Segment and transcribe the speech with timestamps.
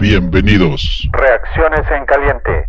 [0.00, 1.08] Bienvenidos.
[1.10, 2.66] Reacciones en caliente.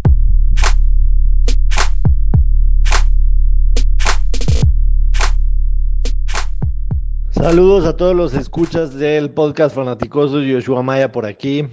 [7.29, 11.67] Saludos a todos los escuchas del podcast Fanaticosos, Yoshua Maya por aquí.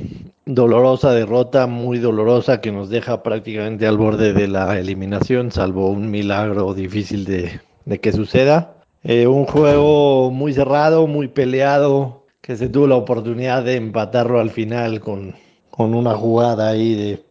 [0.44, 6.10] Dolorosa derrota, muy dolorosa, que nos deja prácticamente al borde de la eliminación, salvo un
[6.10, 8.74] milagro difícil de, que suceda.
[9.04, 14.50] Eh, un juego muy cerrado, muy peleado, que se tuvo la oportunidad de empatarlo al
[14.50, 15.34] final con,
[15.76, 17.24] con una jugada ahí de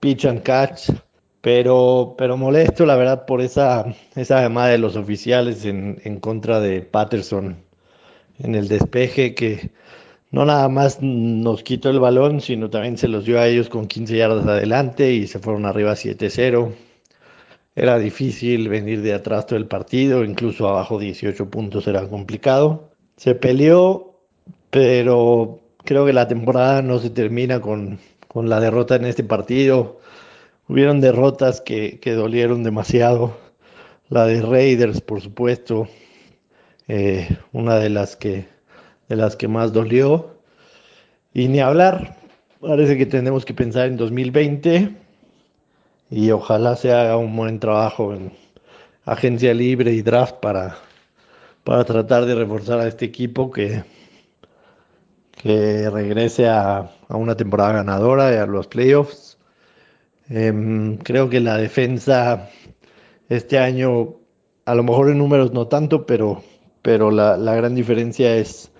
[0.00, 0.90] pitch and catch.
[1.40, 3.86] Pero, pero molesto, la verdad, por esa,
[4.16, 7.56] esa llamada de los oficiales en, en contra de Patterson
[8.38, 9.70] en el despeje, que
[10.30, 13.86] no nada más nos quitó el balón, sino también se los dio a ellos con
[13.86, 16.74] 15 yardas adelante y se fueron arriba 7-0.
[17.76, 22.90] Era difícil venir de atrás todo el partido, incluso abajo 18 puntos era complicado.
[23.16, 24.18] Se peleó,
[24.70, 27.98] pero creo que la temporada no se termina con,
[28.28, 30.00] con la derrota en este partido.
[30.68, 33.38] Hubieron derrotas que, que dolieron demasiado.
[34.10, 35.88] La de Raiders, por supuesto,
[36.88, 38.46] eh, una de las que
[39.08, 40.36] de las que más dolió.
[41.32, 42.16] Y ni hablar,
[42.60, 44.90] parece que tenemos que pensar en 2020
[46.10, 48.32] y ojalá se haga un buen trabajo en
[49.04, 50.76] agencia libre y draft para,
[51.64, 53.82] para tratar de reforzar a este equipo que,
[55.36, 59.38] que regrese a, a una temporada ganadora y a los playoffs.
[60.28, 62.50] Em, creo que la defensa
[63.28, 64.16] este año,
[64.64, 66.42] a lo mejor en números no tanto, pero,
[66.82, 68.72] pero la, la gran diferencia es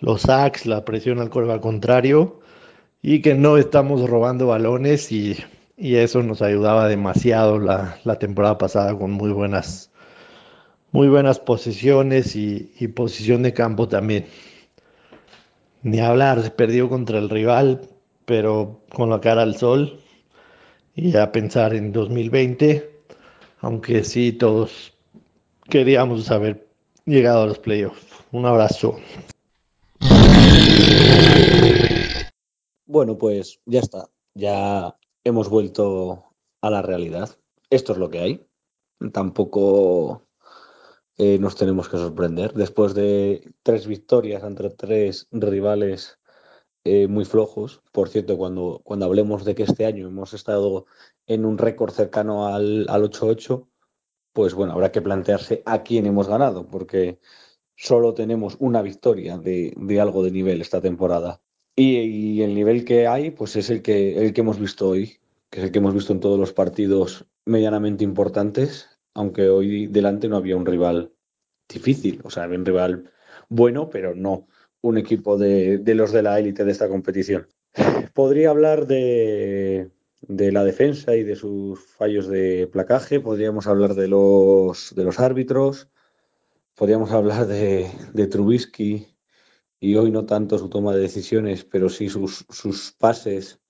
[0.00, 2.40] los sacks, la presión al curva contrario
[3.02, 5.36] y que no estamos robando balones y,
[5.76, 9.90] y eso nos ayudaba demasiado la, la, temporada pasada con muy buenas,
[10.90, 14.26] muy buenas posiciones y, posición de campo también.
[15.88, 17.80] Ni hablar, se perdió contra el rival,
[18.26, 19.98] pero con la cara al sol
[20.94, 22.90] y a pensar en 2020,
[23.60, 24.92] aunque sí todos
[25.70, 26.68] queríamos haber
[27.06, 28.04] llegado a los playoffs.
[28.32, 28.98] Un abrazo.
[32.84, 34.10] Bueno, pues ya está.
[34.34, 34.94] Ya
[35.24, 36.22] hemos vuelto
[36.60, 37.30] a la realidad.
[37.70, 38.46] Esto es lo que hay.
[39.10, 40.27] Tampoco
[41.18, 42.54] eh, nos tenemos que sorprender.
[42.54, 46.18] Después de tres victorias entre tres rivales
[46.84, 50.86] eh, muy flojos, por cierto, cuando, cuando hablemos de que este año hemos estado
[51.26, 53.68] en un récord cercano al, al 8-8,
[54.32, 57.18] pues bueno, habrá que plantearse a quién hemos ganado, porque
[57.76, 61.42] solo tenemos una victoria de, de algo de nivel esta temporada.
[61.74, 65.18] Y, y, el nivel que hay, pues es el que, el que hemos visto hoy,
[65.50, 70.28] que es el que hemos visto en todos los partidos medianamente importantes, aunque hoy delante
[70.28, 71.12] no había un rival
[71.68, 73.10] difícil, o sea, había un rival
[73.48, 74.46] bueno, pero no
[74.80, 77.48] un equipo de, los de la élite de esta competición.
[78.14, 79.90] Podría hablar de,
[80.20, 85.18] de, la defensa y de sus fallos de placaje, podríamos hablar de los, de los
[85.18, 85.88] árbitros,
[86.76, 89.08] podríamos hablar de, de Trubisky.
[89.80, 93.60] Y hoy no tanto su toma de decisiones, pero sí sus, sus pases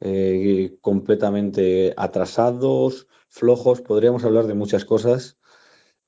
[0.00, 3.80] eh, completamente atrasados, flojos.
[3.80, 5.38] Podríamos hablar de muchas cosas,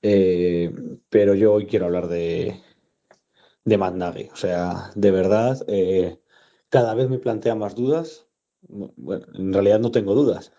[0.02, 0.72] eh,
[1.08, 2.60] pero yo hoy quiero hablar de,
[3.64, 3.76] de
[4.32, 6.20] O sea, de verdad, eh,
[6.68, 8.26] cada vez me plantea más dudas.
[8.68, 10.52] Bueno, en realidad no tengo dudas.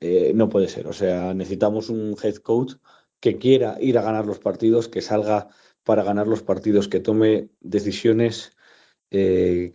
[0.00, 0.86] Eh, no puede ser.
[0.88, 2.74] O sea, necesitamos un head coach
[3.20, 5.48] que quiera ir a ganar los partidos, que salga
[5.84, 8.52] para ganar los partidos, que tome decisiones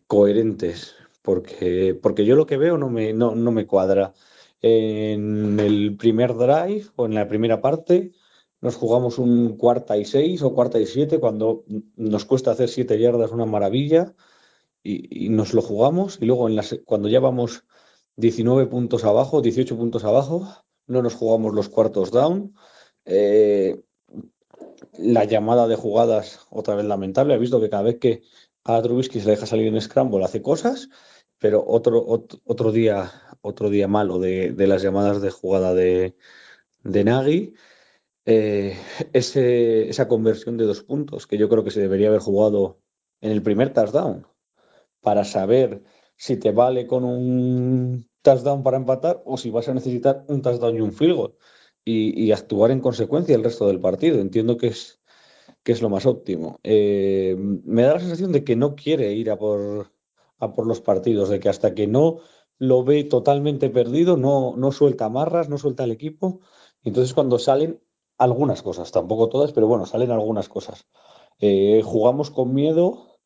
[0.07, 4.13] coherentes, porque, porque yo lo que veo no me, no, no me cuadra.
[4.61, 8.11] En el primer drive o en la primera parte
[8.61, 11.63] nos jugamos un cuarta y seis o cuarta y siete cuando
[11.95, 14.13] nos cuesta hacer siete yardas una maravilla
[14.83, 17.65] y, nos lo jugamos y luego en las, cuando ya vamos
[18.17, 20.47] 19 puntos abajo, 18 puntos abajo,
[20.87, 22.53] no nos jugamos los cuartos down.
[23.05, 23.81] Eh,
[24.97, 27.33] la llamada de jugadas otra vez lamentable.
[27.33, 28.21] He visto que cada vez que
[28.63, 30.89] a Trubisky se le deja salir en Scramble hace cosas,
[31.39, 36.15] pero otro, otro, otro día otro día malo de, las llamadas de jugada de,
[36.83, 37.53] de Nagy.
[38.25, 38.77] Eh,
[39.13, 42.79] esa conversión de dos puntos que yo creo que se debería haber jugado
[43.19, 44.27] en el primer touchdown
[45.01, 45.83] para saber
[46.17, 50.75] si te vale con un touchdown para empatar o si vas a necesitar un touchdown
[50.75, 51.35] y un field goal
[51.83, 54.19] y, y, actuar en consecuencia el resto del partido.
[54.21, 55.01] Entiendo que es,
[55.63, 56.59] que es lo más óptimo.
[56.63, 59.91] Eh, me da la sensación de que no quiere ir a por,
[60.39, 62.19] a por los partidos, de que hasta que no
[62.61, 66.41] lo ve totalmente perdido, no, no suelta amarras, no suelta el equipo.
[66.83, 67.81] Entonces cuando salen
[68.19, 70.85] algunas cosas, tampoco todas, pero bueno, salen algunas cosas.
[71.39, 73.17] Eh, jugamos con miedo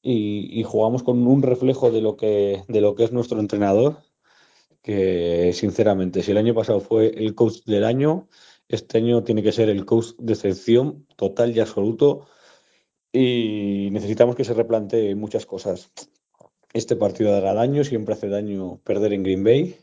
[0.00, 4.04] y, jugamos con un reflejo de lo, que, de lo que es nuestro entrenador,
[4.80, 8.28] que sinceramente, si el año pasado fue el coach del año,
[8.68, 12.26] este año tiene que ser el coach de excepción total y absoluto
[13.12, 15.92] y necesitamos que se replantee muchas cosas.
[16.72, 19.76] Este partido hará daño, siempre hace daño perder en Green Bay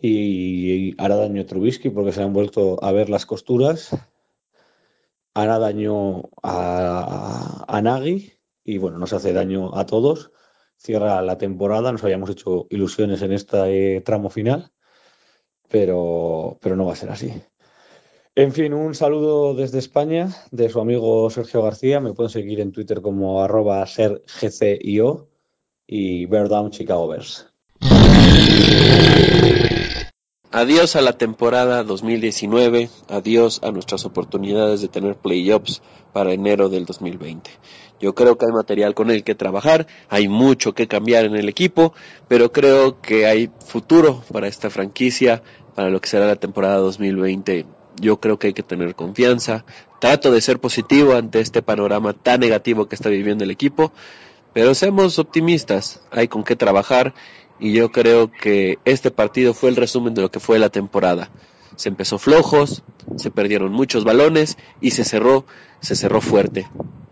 [0.00, 3.90] y hará daño a Trubisky porque se han vuelto a ver las costuras,
[5.34, 8.32] hará daño a, a Nagy
[8.64, 10.30] y bueno, nos hace daño a todos.
[10.76, 14.72] Cierra la temporada, nos habíamos hecho ilusiones en este tramo final,
[15.68, 17.32] pero, pero no va a ser así.
[18.36, 22.00] En fin, un saludo desde España de su amigo Sergio García.
[22.00, 25.29] Me pueden seguir en Twitter como arroba sergcio
[25.92, 27.46] y Bear Chicago Bears.
[30.52, 35.82] Adiós a la temporada 2019, adiós a nuestras oportunidades de tener playoffs
[36.12, 37.50] para enero del 2020.
[38.00, 41.48] Yo creo que hay material con el que trabajar, hay mucho que cambiar en el
[41.48, 41.92] equipo,
[42.28, 45.42] pero creo que hay futuro para esta franquicia,
[45.74, 47.66] para lo que será la temporada 2020.
[48.00, 49.64] Yo creo que hay que tener confianza.
[50.00, 53.92] Trato de ser positivo ante este panorama tan negativo que está viviendo el equipo,
[54.52, 57.14] pero seamos optimistas, hay con qué trabajar
[57.58, 61.30] y yo creo que este partido fue el resumen de lo que fue la temporada.
[61.76, 62.82] Se empezó flojos,
[63.16, 65.46] se perdieron muchos balones y se cerró,
[65.80, 66.66] se cerró fuerte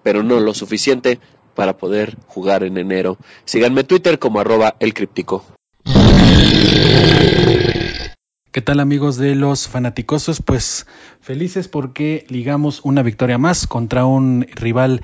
[0.08, 1.20] pero no lo suficiente
[1.54, 3.18] para poder jugar en enero.
[3.44, 5.44] Síganme Twitter como arroba el críptico.
[8.50, 10.40] ¿Qué tal amigos de los fanaticosos?
[10.40, 10.86] Pues
[11.20, 15.02] felices porque ligamos una victoria más contra un rival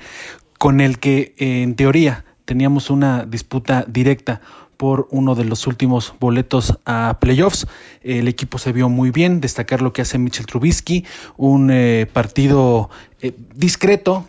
[0.57, 4.41] con el que en teoría teníamos una disputa directa
[4.77, 7.67] por uno de los últimos boletos a playoffs.
[8.01, 11.05] El equipo se vio muy bien, destacar lo que hace Mitchell Trubisky,
[11.37, 12.89] un eh, partido
[13.21, 14.25] eh, discreto,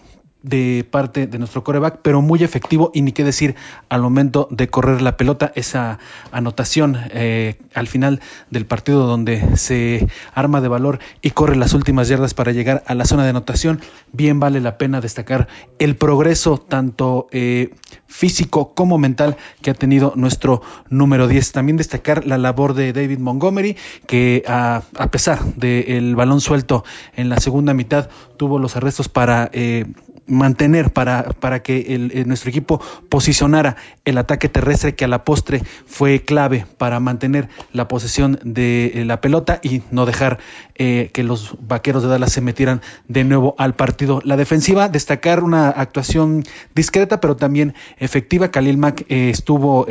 [0.47, 3.57] de parte de nuestro coreback, pero muy efectivo y ni qué decir
[3.89, 5.99] al momento de correr la pelota, esa
[6.31, 8.21] anotación eh, al final
[8.51, 12.95] del partido donde se arma de valor y corre las últimas yardas para llegar a
[12.95, 13.81] la zona de anotación,
[14.13, 15.49] bien vale la pena destacar
[15.81, 17.75] el progreso tanto eh,
[18.07, 21.53] físico como mental que ha tenido nuestro número 10.
[21.53, 23.77] También destacar la labor de David Montgomery,
[24.07, 26.85] que a, pesar del balón suelto
[27.17, 29.51] en la segunda mitad tuvo los arrestos para...
[29.53, 29.87] Eh,
[30.27, 35.63] mantener para, para que el, nuestro equipo posicionara el ataque terrestre que a la postre
[35.87, 40.39] fue clave para mantener la posesión de eh, la pelota y no dejar
[40.79, 44.21] eh, que los vaqueros de Dallas se metieran de nuevo al partido.
[44.25, 46.45] La defensiva, destacar una actuación
[46.75, 48.51] discreta pero también efectiva.
[48.51, 49.87] Khalil Mack eh, estuvo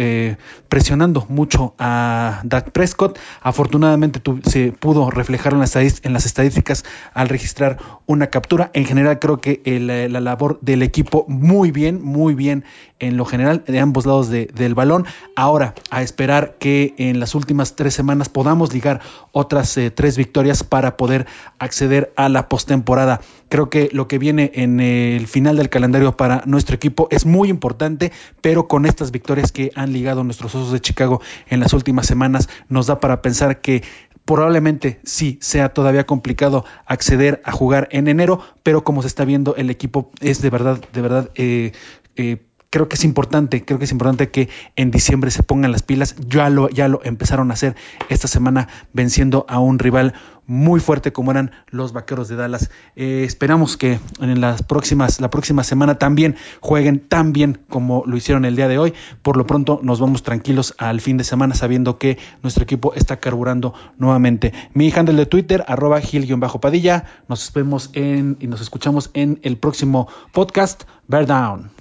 [0.69, 3.19] presionando mucho a Dak Prescott.
[3.41, 8.71] Afortunadamente se pudo reflejar en las, en las estadísticas al registrar una captura.
[8.73, 9.61] En general creo que
[10.09, 12.63] la labor del equipo muy bien, muy bien
[13.07, 15.05] en lo general de ambos lados del balón.
[15.35, 20.63] Ahora, a esperar que en las últimas tres semanas podamos ligar otras eh, tres victorias
[20.63, 21.27] para poder
[21.59, 23.21] acceder a la postemporada.
[23.49, 27.49] Creo que lo que viene en el final del calendario para nuestro equipo es muy
[27.49, 28.11] importante,
[28.41, 32.49] pero con estas victorias que han ligado nuestros osos de Chicago en las últimas semanas,
[32.69, 33.83] nos da para pensar que
[34.25, 39.55] probablemente sí sea todavía complicado acceder a jugar en enero, pero como se está viendo
[39.55, 41.71] el equipo es de verdad, de verdad eh,
[42.15, 42.37] eh,
[42.75, 46.13] creo que es importante, creo que es importante que en diciembre se pongan las pilas.
[46.27, 47.73] Ya lo, ya lo empezaron a hacer
[48.09, 50.13] esta semana venciendo a un rival
[50.45, 52.69] muy fuerte como eran los Vaqueros de Dallas.
[52.97, 58.17] Eh, esperamos que en las próximas, la próxima semana también jueguen tan bien como lo
[58.17, 58.93] hicieron el día de hoy.
[59.21, 63.21] Por lo pronto nos vamos tranquilos al fin de semana sabiendo que nuestro equipo está
[63.21, 64.53] carburando nuevamente.
[64.73, 67.05] Mi handle de Twitter, arroba gil-padilla.
[67.29, 70.83] Nos vemos en, y nos escuchamos en el próximo podcast.
[71.07, 71.74] Bear Down.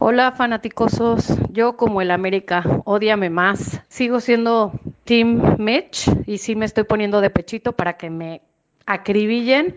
[0.00, 3.82] Hola fanaticosos, yo como el América, odiame más.
[3.88, 4.72] Sigo siendo
[5.04, 8.40] Team Mitch y sí me estoy poniendo de pechito para que me
[8.86, 9.76] acribillen.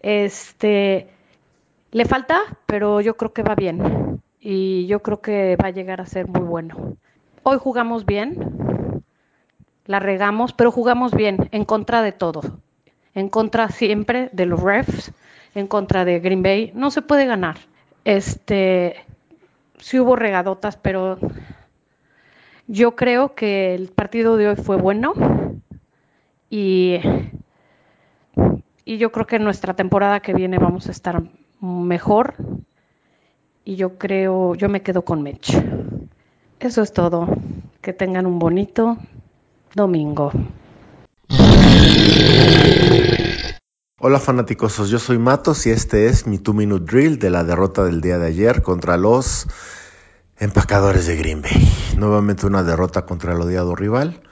[0.00, 1.08] Este,
[1.92, 6.00] le falta, pero yo creo que va bien y yo creo que va a llegar
[6.00, 6.96] a ser muy bueno.
[7.42, 9.04] Hoy jugamos bien,
[9.86, 12.40] la regamos, pero jugamos bien, en contra de todo,
[13.14, 15.12] en contra siempre de los refs
[15.58, 16.72] en contra de Green Bay.
[16.74, 17.56] No se puede ganar.
[18.04, 18.96] Este,
[19.78, 21.18] sí hubo regadotas, pero
[22.66, 25.14] yo creo que el partido de hoy fue bueno
[26.50, 26.98] y,
[28.84, 31.22] y yo creo que nuestra temporada que viene vamos a estar
[31.60, 32.34] mejor
[33.64, 35.56] y yo creo, yo me quedo con Mitch.
[36.60, 37.28] Eso es todo.
[37.82, 38.96] Que tengan un bonito
[39.74, 40.32] domingo.
[44.00, 47.82] Hola fanáticosos, yo soy Matos y este es mi 2 Minute Drill de la derrota
[47.82, 49.48] del día de ayer contra los
[50.38, 51.68] empacadores de Green Bay.
[51.96, 54.22] Nuevamente una derrota contra el odiado rival,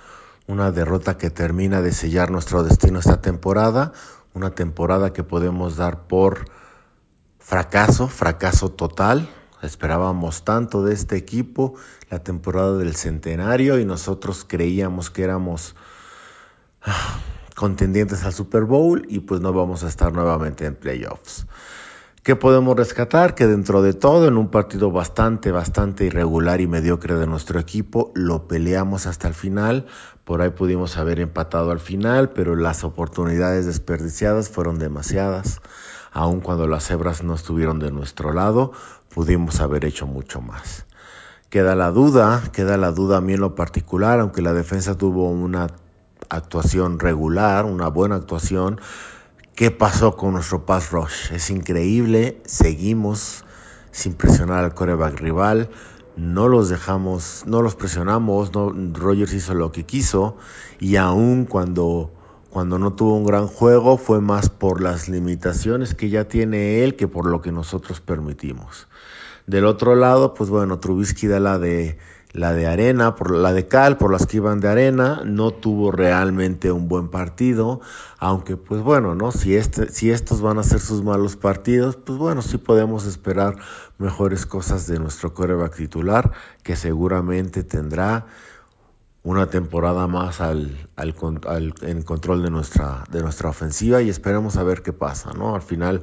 [0.47, 3.91] una derrota que termina de sellar nuestro destino esta temporada,
[4.35, 6.49] una temporada que podemos dar por
[7.41, 9.29] fracaso, fracaso total.
[9.63, 11.75] Esperábamos tanto de este equipo,
[12.09, 15.75] la temporada del centenario y nosotros creíamos que éramos
[16.83, 17.19] ah,
[17.57, 21.47] contendientes al Super Bowl y pues no vamos a estar nuevamente en playoffs.
[22.23, 23.35] ¿Qué podemos rescatar?
[23.35, 28.13] Que dentro de todo, en un partido bastante, bastante irregular y mediocre de nuestro equipo,
[28.15, 29.87] lo peleamos hasta el final.
[30.25, 35.61] Por ahí pudimos haber empatado al final, pero las oportunidades desperdiciadas fueron demasiadas.
[36.13, 38.73] Aun cuando las cebras no estuvieron de nuestro lado,
[39.15, 40.85] pudimos haber hecho mucho más.
[41.49, 45.31] Queda la duda, queda la duda a mí en lo particular, aunque la defensa tuvo
[45.31, 45.69] una
[46.29, 48.81] actuación regular, una buena actuación.
[49.55, 51.33] ¿Qué pasó con nuestro pass rush?
[51.33, 53.45] Es increíble, seguimos
[53.91, 55.71] sin presionar al coreback rival,
[56.17, 60.37] no los dejamos, no los presionamos, no, Rogers hizo lo que quiso
[60.79, 62.13] y aún cuando,
[62.51, 66.97] cuando no tuvo un gran juego fue más por las limitaciones que ya tiene él
[66.97, 68.89] que por lo que nosotros permitimos.
[69.47, 71.99] Del otro lado, pues bueno, Trubisky da la de
[72.37, 75.91] la de arena, por la de cal, por las que iban de arena, no tuvo
[75.91, 77.81] realmente un buen partido,
[78.19, 79.33] aunque pues bueno, ¿no?
[79.33, 83.57] Si, este, si estos van a ser sus malos partidos, pues bueno, sí podemos esperar
[83.99, 88.27] mejores cosas de nuestro coreback titular, que seguramente tendrá
[89.23, 91.15] una temporada más al, al,
[91.47, 95.55] al, en control de nuestra, de nuestra ofensiva y esperemos a ver qué pasa, ¿no?
[95.55, 96.03] Al final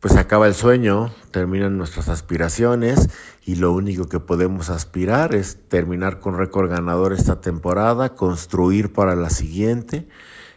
[0.00, 3.08] pues acaba el sueño, terminan nuestras aspiraciones
[3.44, 9.16] y lo único que podemos aspirar es terminar con récord ganador esta temporada, construir para
[9.16, 10.06] la siguiente.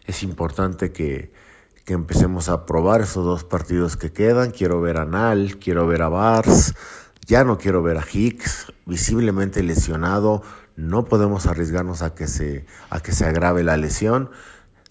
[0.06, 1.32] Es importante que,
[1.86, 4.52] que empecemos a probar esos dos partidos que quedan.
[4.52, 6.76] Quiero ver a Nal, quiero ver a Bars,
[7.26, 10.44] ya no quiero ver a Hicks, visiblemente lesionado.
[10.76, 14.30] No podemos arriesgarnos a que se, a que se agrave la lesión.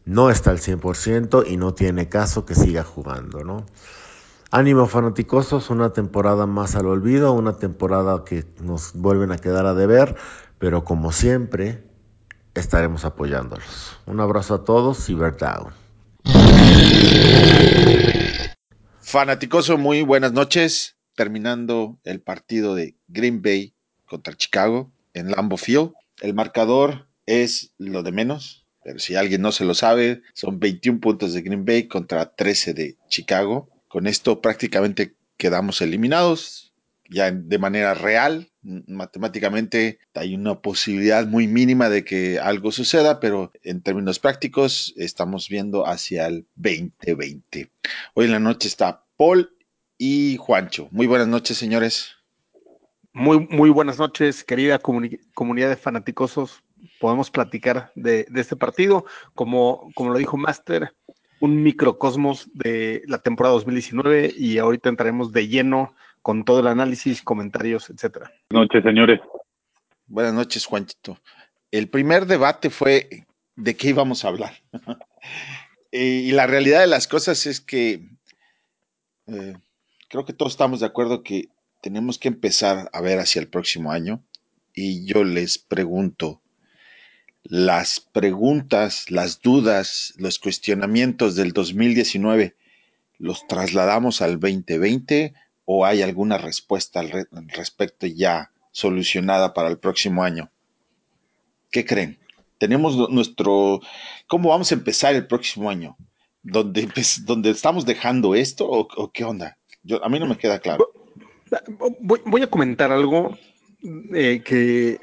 [0.05, 3.67] No está al 100% y no tiene caso que siga jugando, ¿no?
[4.53, 9.75] Ánimo fanaticosos, una temporada más al olvido, una temporada que nos vuelven a quedar a
[9.75, 10.17] deber,
[10.59, 11.85] pero como siempre
[12.55, 14.01] estaremos apoyándolos.
[14.07, 15.73] Un abrazo a todos y down.
[19.01, 20.97] Fanaticoso, muy buenas noches.
[21.15, 23.73] Terminando el partido de Green Bay
[24.05, 25.93] contra Chicago en Lambeau Field.
[26.23, 30.99] El marcador es lo de menos, pero si alguien no se lo sabe, son 21
[30.99, 33.69] puntos de Green Bay contra 13 de Chicago.
[33.91, 36.73] Con esto prácticamente quedamos eliminados,
[37.09, 43.51] ya de manera real, matemáticamente hay una posibilidad muy mínima de que algo suceda, pero
[43.65, 47.69] en términos prácticos estamos viendo hacia el 2020.
[48.15, 49.57] Hoy en la noche está Paul
[49.99, 50.87] y Juancho.
[50.93, 52.13] Muy buenas noches, señores.
[53.13, 56.63] Muy, muy buenas noches, querida comunidad de fanaticosos.
[57.01, 59.05] Podemos platicar de, de, este partido.
[59.35, 60.95] Como, como lo dijo Master,
[61.41, 67.23] un microcosmos de la temporada 2019 y ahorita entraremos de lleno con todo el análisis,
[67.23, 68.31] comentarios, etcétera.
[68.51, 69.21] Buenas noches, señores.
[70.07, 71.19] Buenas noches, Juanchito.
[71.71, 74.53] El primer debate fue de qué íbamos a hablar.
[75.91, 78.07] y la realidad de las cosas es que
[79.27, 79.55] eh,
[80.09, 81.49] creo que todos estamos de acuerdo que
[81.81, 84.23] tenemos que empezar a ver hacia el próximo año.
[84.75, 86.43] Y yo les pregunto,
[87.45, 92.55] las preguntas, las dudas, los cuestionamientos del 2019
[93.21, 95.35] los trasladamos al 2020
[95.67, 100.51] o hay alguna respuesta al, respecto ya solucionada para el próximo año?
[101.71, 102.19] ¿Qué creen?
[102.59, 103.81] Tenemos nuestro...
[104.27, 105.97] ¿Cómo vamos a empezar el próximo año?
[106.43, 106.89] ¿Dónde,
[107.25, 109.59] donde estamos dejando esto o, qué onda?
[109.83, 110.91] Yo, a mí no me queda claro.
[112.01, 113.37] Voy, voy a comentar algo
[114.15, 114.99] eh, que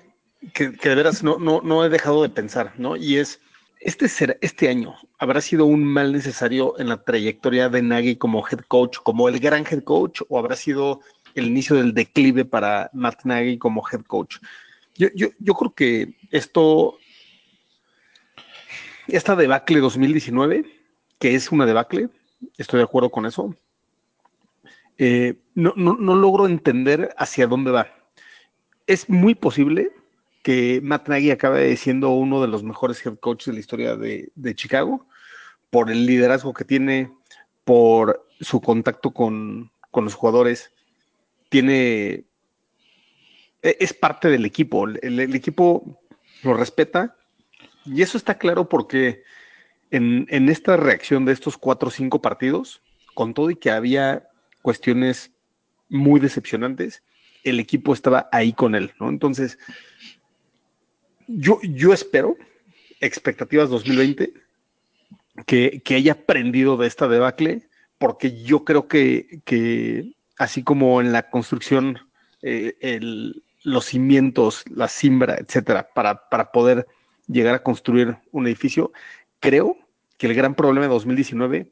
[0.54, 2.96] que, de veras no, no, no he dejado de pensar, ¿no?
[2.96, 3.42] Y es,
[3.80, 8.46] este, ser, este año habrá sido un mal necesario en la trayectoria de Nagy como
[8.48, 11.02] head coach, como el gran head coach, o habrá sido
[11.36, 14.38] el inicio del declive para Matt Nagy como head coach.
[14.96, 16.98] Yo, yo, yo creo que esto,
[19.08, 20.66] esta debacle 2019,
[21.20, 22.10] que es una debacle,
[22.58, 23.56] estoy de acuerdo con eso,
[24.98, 27.88] eh, no, no, no logro entender hacia dónde va.
[28.88, 29.92] Es muy posible
[30.48, 34.56] que Matt Nagy acabe siendo uno de los mejores head coaches de la historia de,
[34.56, 35.06] Chicago,
[35.70, 37.12] por el liderazgo que tiene,
[37.66, 40.72] por su contacto con, los jugadores.
[41.50, 42.24] Tiene.
[43.62, 44.88] E, es parte del equipo.
[44.88, 46.00] El, equipo
[46.44, 47.18] lo respeta.
[47.84, 49.24] Y eso está claro porque
[49.92, 52.82] en, en esta reacción de estos cuatro o cinco partidos,
[53.16, 54.30] con todo y que había
[54.62, 55.30] cuestiones
[55.90, 57.04] muy decepcionantes,
[57.44, 59.10] el equipo estaba ahí con él, ¿no?
[59.10, 59.58] Entonces,
[61.28, 62.36] yo, espero,
[63.00, 64.34] expectativas 2020,
[65.46, 67.64] que, que haya aprendido de esta debacle,
[67.98, 72.00] porque yo creo que, así como en la construcción,
[72.42, 76.88] eh, el, los cimientos, la simbra, etcétera, para, para poder
[77.28, 78.92] llegar a construir un edificio,
[79.40, 79.78] creo
[80.18, 81.72] que el gran problema de 2019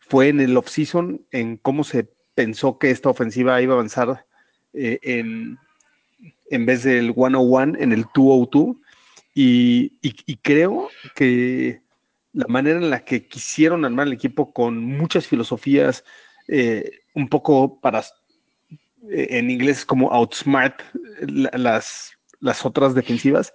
[0.00, 4.26] fue en el off-season, en cómo se pensó que esta ofensiva iba a avanzar
[4.72, 5.58] eh, en,
[6.50, 8.76] en vez del 101, en el 202.
[9.34, 11.82] Y, y, y, creo que
[12.32, 16.04] la manera en la que quisieron armar el equipo con muchas filosofías,
[16.46, 18.00] eh, un poco para,
[19.10, 20.80] eh, en inglés como outsmart
[21.26, 23.52] la, las, las otras defensivas,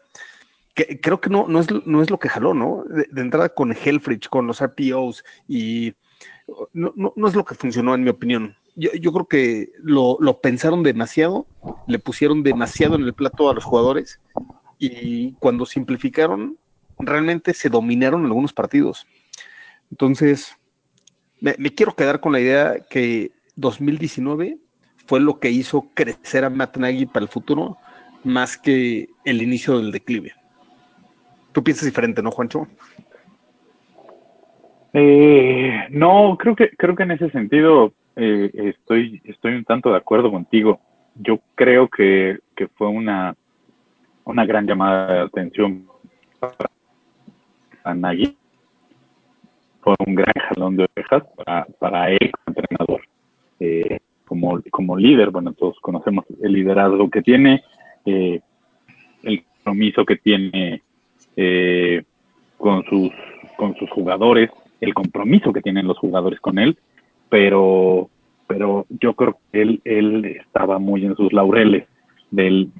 [1.01, 2.83] creo que no, no, es, no es lo que jaló, ¿no?
[2.89, 5.93] De, entrada con Hellfridge, con los RPOs y
[6.73, 8.55] no, no, no, es lo que funcionó en mi opinión.
[8.75, 11.45] Yo, yo creo que lo, lo, pensaron demasiado,
[11.87, 14.19] le pusieron demasiado en el plato a los jugadores
[14.79, 16.57] y cuando simplificaron,
[16.97, 19.05] realmente se dominaron algunos partidos.
[19.91, 20.57] Entonces,
[21.41, 24.57] me, quiero quedar con la idea que 2019
[25.05, 27.77] fue lo que hizo crecer a Matt Nagy para el futuro
[28.23, 30.33] más que el inicio del declive.
[31.51, 32.67] Tú piensas diferente, ¿no, Juancho?
[34.93, 39.97] Eh, no, creo que creo que en ese sentido eh, estoy estoy un tanto de
[39.97, 40.79] acuerdo contigo.
[41.15, 43.35] Yo creo que, que fue una
[44.29, 45.85] una gran llamada de atención
[46.39, 48.35] para Nagy.
[49.81, 53.01] Fue un gran jalón de orejas para, para él como entrenador.
[53.59, 57.63] Eh, como, como líder, bueno, todos conocemos el liderazgo que tiene,
[58.05, 58.39] eh,
[59.23, 60.83] el compromiso que tiene
[61.35, 62.03] eh,
[62.57, 63.09] con sus
[63.57, 66.77] con sus jugadores, el compromiso que tienen los jugadores con él,
[67.27, 68.09] pero,
[68.47, 71.85] pero yo creo que él, él estaba muy en sus laureles
[72.31, 72.71] del,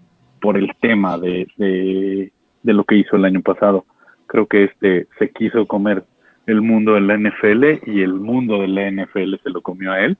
[0.42, 2.32] por el tema de, de,
[2.74, 3.86] lo que hizo el año pasado.
[4.28, 6.04] Creo que este se quiso comer
[6.46, 10.02] el mundo de la NFL y el mundo de la NFL se lo comió a
[10.02, 10.18] él.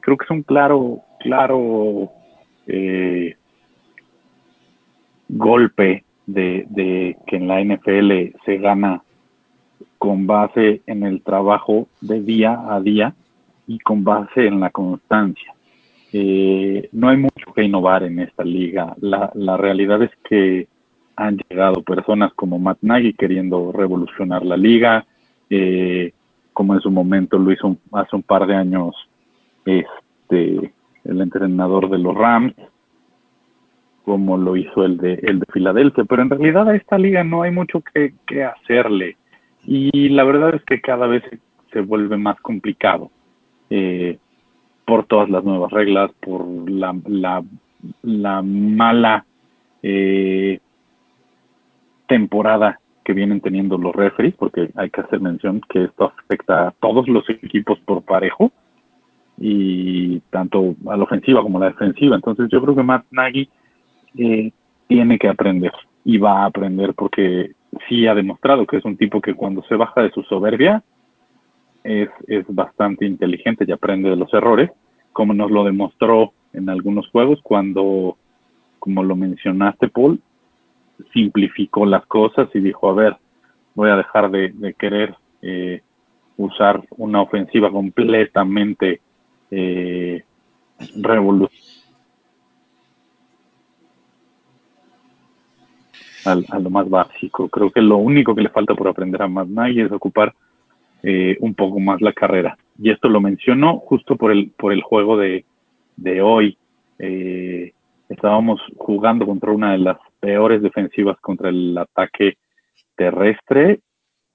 [0.00, 2.10] Creo que es un claro, claro
[2.66, 3.36] eh,
[5.28, 9.02] golpe de, de que en la NFL se gana
[9.98, 13.14] con base en el trabajo de día a día
[13.66, 15.54] y con base en la constancia.
[16.12, 18.94] Eh, no hay mucho que innovar en esta liga.
[19.00, 20.68] La, la, realidad es que
[21.16, 25.04] han llegado personas como Matt Nagy queriendo revolucionar la liga,
[25.50, 26.12] eh,
[26.52, 28.94] como en su momento lo hizo hace un par de años
[29.64, 30.72] este,
[31.04, 32.54] el entrenador de los Rams,
[34.04, 37.42] como lo hizo el de, el de Filadelfia, pero en realidad a esta liga no
[37.42, 39.16] hay mucho que, que hacerle.
[39.64, 41.22] Y la verdad es que cada vez
[41.72, 43.10] se vuelve más complicado.
[43.70, 44.18] Eh,
[44.92, 47.42] por todas las nuevas reglas, por la, la,
[48.02, 49.24] la mala
[49.82, 50.58] eh,
[52.06, 56.70] temporada que vienen teniendo los referees, porque hay que hacer mención que esto afecta a
[56.72, 58.52] todos los equipos por parejo
[59.38, 62.14] y tanto a la ofensiva como a la defensiva.
[62.14, 63.48] Entonces yo creo que Matt Nagy
[64.18, 64.52] eh,
[64.88, 65.72] tiene que aprender
[66.04, 67.52] y va a aprender porque
[67.88, 70.82] sí ha demostrado que es un tipo que cuando se baja de su soberbia
[71.82, 74.70] es, es bastante inteligente y aprende de los errores,
[75.12, 78.16] como nos lo demostró en algunos juegos cuando,
[78.78, 80.20] como lo mencionaste, Paul,
[81.12, 83.16] simplificó las cosas y dijo, a ver,
[83.74, 85.82] voy a dejar de, querer eh,
[86.36, 89.00] usar una ofensiva completamente
[89.50, 90.22] eh,
[90.96, 91.72] revolucionaria
[96.24, 97.48] a, lo más básico.
[97.48, 100.34] Creo que lo único que le falta por aprender a Matt es ocupar
[101.02, 102.56] eh, un poco más la carrera.
[102.78, 105.44] Y esto lo menciono justo por el, por el juego de,
[105.96, 106.58] de hoy.
[106.98, 107.72] Eh,
[108.08, 112.38] estábamos jugando contra una de las peores defensivas contra el ataque
[112.96, 113.80] terrestre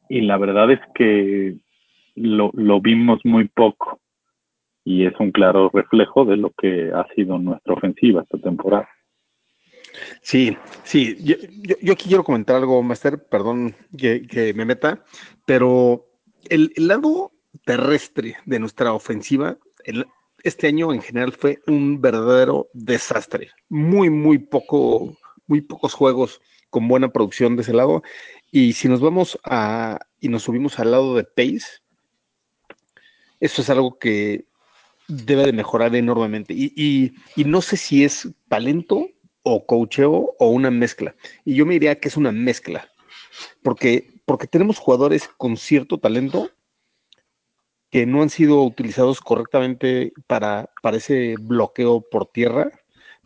[0.10, 1.56] y la verdad es que
[2.16, 4.00] lo, lo vimos muy poco
[4.84, 8.88] y es un claro reflejo de lo que ha sido nuestra ofensiva esta temporada.
[10.22, 11.36] Sí, sí, yo,
[11.82, 15.04] yo, aquí quiero comentar algo, Master, perdón que, que me meta,
[15.46, 16.06] pero
[16.50, 17.32] el, el, lado
[17.64, 19.58] terrestre de nuestra ofensiva,
[20.44, 23.52] este año en general fue un verdadero desastre.
[23.70, 25.18] Muy, muy poco,
[25.48, 28.04] muy pocos juegos con buena producción de ese lado.
[28.52, 31.82] Y si nos vamos a y nos subimos al lado de Pace,
[33.40, 34.46] eso es algo que
[35.08, 36.54] debe de mejorar enormemente.
[36.54, 36.74] Y,
[37.36, 39.08] y, no sé si es talento
[39.44, 41.16] o coacheo o una mezcla.
[41.46, 42.90] Y yo me diría que es una mezcla,
[43.64, 46.52] porque porque tenemos jugadores con cierto talento
[47.90, 52.72] que no han sido utilizados correctamente para, para ese bloqueo por tierra,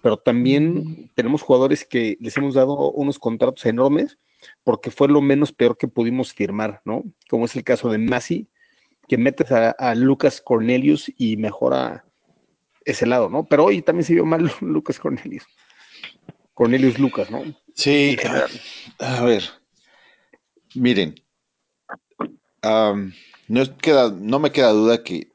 [0.02, 4.18] pero también tenemos jugadores que les hemos dado unos contratos enormes
[4.64, 7.04] porque fue lo menos peor que pudimos firmar, ¿no?
[7.30, 8.48] Como es el caso de Masi,
[9.08, 12.06] que metes a, a Lucas Cornelius y mejora
[12.86, 13.46] ese lado, ¿no?
[13.46, 15.46] Pero hoy también se vio mal Lucas Cornelius.
[16.54, 17.44] Cornelius Lucas, ¿no?
[17.74, 18.18] Sí,
[19.00, 19.44] a ver,
[20.76, 21.16] miren,
[22.64, 23.12] um,
[23.52, 25.34] no, queda, no me queda duda que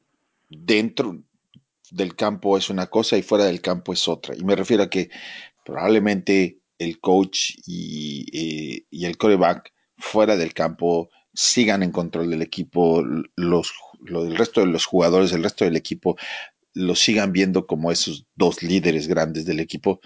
[0.48, 1.22] dentro
[1.90, 4.34] del campo es una cosa y fuera del campo es otra.
[4.34, 5.10] Y me refiero a que
[5.66, 13.04] probablemente el coach y, eh, el coreback fuera del campo sigan en control del equipo,
[13.36, 16.16] los, lo, el resto de los jugadores, el resto del equipo
[16.72, 20.00] lo sigan viendo como esos dos líderes grandes del equipo.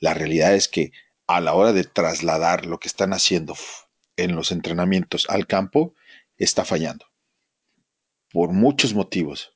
[0.00, 0.90] La realidad es que
[1.28, 3.54] a la hora de trasladar lo que están haciendo
[4.16, 5.94] en los entrenamientos al campo,
[6.36, 7.11] está fallando.
[8.32, 9.54] Por muchos motivos.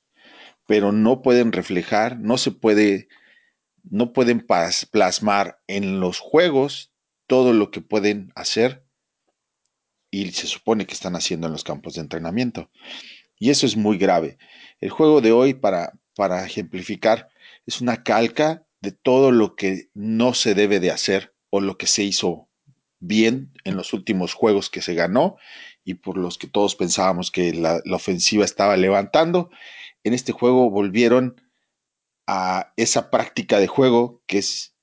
[0.66, 3.08] Pero no pueden reflejar, no se puede,
[3.82, 4.44] no pueden
[4.90, 6.92] plasmar en los juegos
[7.26, 8.84] todo lo que pueden hacer
[10.10, 12.70] y se supone que están haciendo en los campos de entrenamiento.
[13.38, 14.38] Y eso es muy grave.
[14.80, 17.28] El juego de hoy, para, para ejemplificar,
[17.66, 21.86] es una calca de todo lo que no se debe de hacer o lo que
[21.86, 22.48] se hizo
[22.98, 25.36] bien en los últimos juegos que se ganó
[25.86, 29.50] y por los que todos pensábamos que la, ofensiva estaba levantando.
[30.02, 31.40] En este juego volvieron
[32.26, 34.74] a esa práctica de juego que es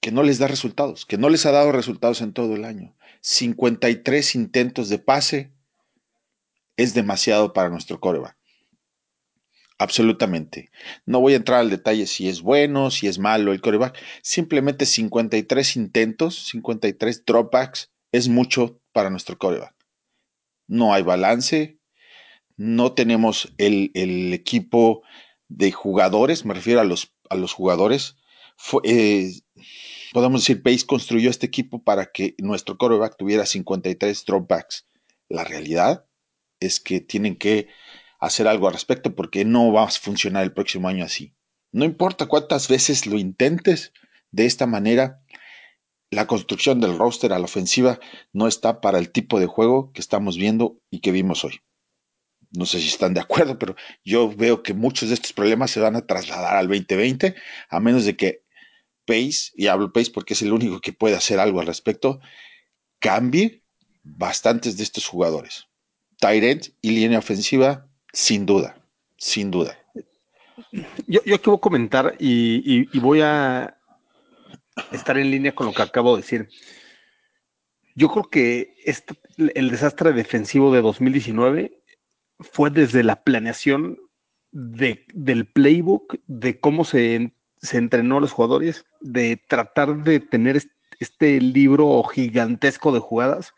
[0.00, 2.96] que no les da resultados, que no les ha dado resultados en todo el año.
[3.20, 5.52] 53 intentos de pase
[6.78, 8.38] es demasiado para nuestro coreback.
[9.76, 10.70] Absolutamente.
[11.04, 13.98] No voy a entrar al detalle si es bueno, si es malo el coreback.
[14.22, 19.74] Simplemente 53 intentos, 53 dropbacks es mucho para nuestro coreback.
[20.66, 21.80] No hay balance,
[22.56, 25.02] no tenemos el, el, equipo
[25.48, 28.16] de jugadores, me refiero a los, a los jugadores.
[28.84, 29.32] Eh,
[30.12, 34.86] podemos decir, Pace construyó este equipo para que nuestro coreback tuviera 53 dropbacks.
[35.28, 36.06] La realidad
[36.60, 37.68] es que tienen que
[38.20, 41.34] hacer algo al respecto porque no va a funcionar el próximo año así.
[41.72, 43.92] No importa cuántas veces lo intentes
[44.30, 45.22] de esta manera,
[46.10, 48.00] la construcción del roster a la ofensiva
[48.32, 51.60] no está para el tipo de juego que estamos viendo y que vimos hoy.
[52.52, 55.80] No sé si están de acuerdo, pero yo veo que muchos de estos problemas se
[55.80, 57.36] van a trasladar al 2020,
[57.68, 58.42] a menos de que
[59.06, 62.20] Pace, y hablo Pace porque es el único que puede hacer algo al respecto,
[62.98, 63.62] cambie
[64.02, 65.68] bastantes de estos jugadores.
[66.18, 68.82] Tyrant y línea ofensiva sin duda,
[69.16, 69.78] sin duda.
[71.06, 73.79] Yo, yo quiero comentar y, voy a
[74.92, 76.48] estar en línea con lo que acabo de decir.
[77.94, 79.14] Yo creo que este,
[79.54, 81.82] el desastre defensivo de 2019
[82.38, 83.98] fue desde la planeación
[84.52, 90.62] de, del playbook, de cómo se, se entrenó a los jugadores, de tratar de tener
[90.98, 93.54] este, libro gigantesco de jugadas.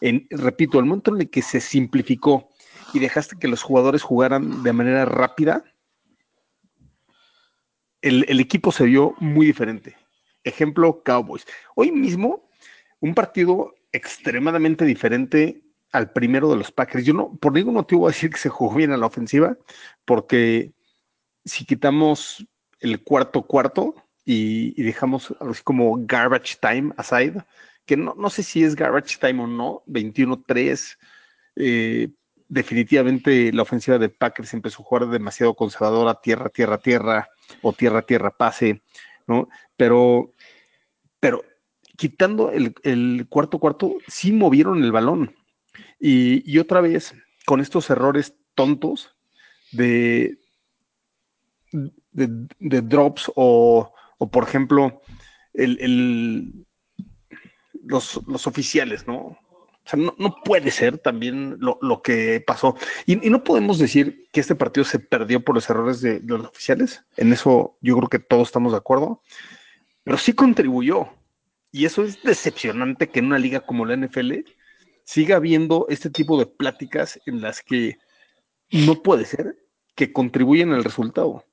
[0.00, 2.50] En, repito, el momento en el que se simplificó
[2.92, 5.64] y dejaste que los jugadores jugaran de manera rápida,
[8.02, 9.96] el, equipo se vio muy diferente.
[10.46, 11.44] Ejemplo, Cowboys.
[11.74, 12.48] Hoy mismo,
[13.00, 17.04] un partido extremadamente diferente al primero de los Packers.
[17.04, 19.56] Yo no, por ningún motivo voy a decir que se jugó bien a la ofensiva,
[20.04, 20.72] porque
[21.44, 22.46] si quitamos
[22.80, 27.44] el cuarto cuarto y, dejamos así como garbage time aside,
[27.84, 30.96] que no, no sé si es garbage time o no, 21-3,
[31.56, 32.08] eh,
[32.48, 37.28] definitivamente la ofensiva de Packers empezó a jugar demasiado conservadora, tierra, tierra, tierra,
[37.62, 38.82] o tierra, tierra, pase,
[39.26, 39.48] ¿no?
[39.76, 40.32] Pero,
[41.20, 41.42] pero
[41.96, 45.34] quitando el, cuarto cuarto, sí movieron el balón.
[45.98, 47.14] Y, otra vez,
[47.46, 49.14] con estos errores tontos
[49.72, 50.38] de,
[52.12, 53.92] drops o,
[54.30, 55.00] por ejemplo,
[55.54, 56.66] el,
[57.86, 59.38] los, oficiales, ¿no?
[59.86, 62.76] O sea, no, puede ser también lo, que pasó.
[63.06, 67.04] Y, no podemos decir que este partido se perdió por los errores de, los oficiales.
[67.16, 69.22] En eso yo creo que todos estamos de acuerdo.
[70.06, 71.08] Pero sí contribuyó.
[71.72, 74.34] Y eso es decepcionante que en una liga como la NFL
[75.02, 77.98] siga habiendo este tipo de pláticas en las que
[78.70, 79.58] no puede ser
[79.96, 81.44] que contribuyen al resultado.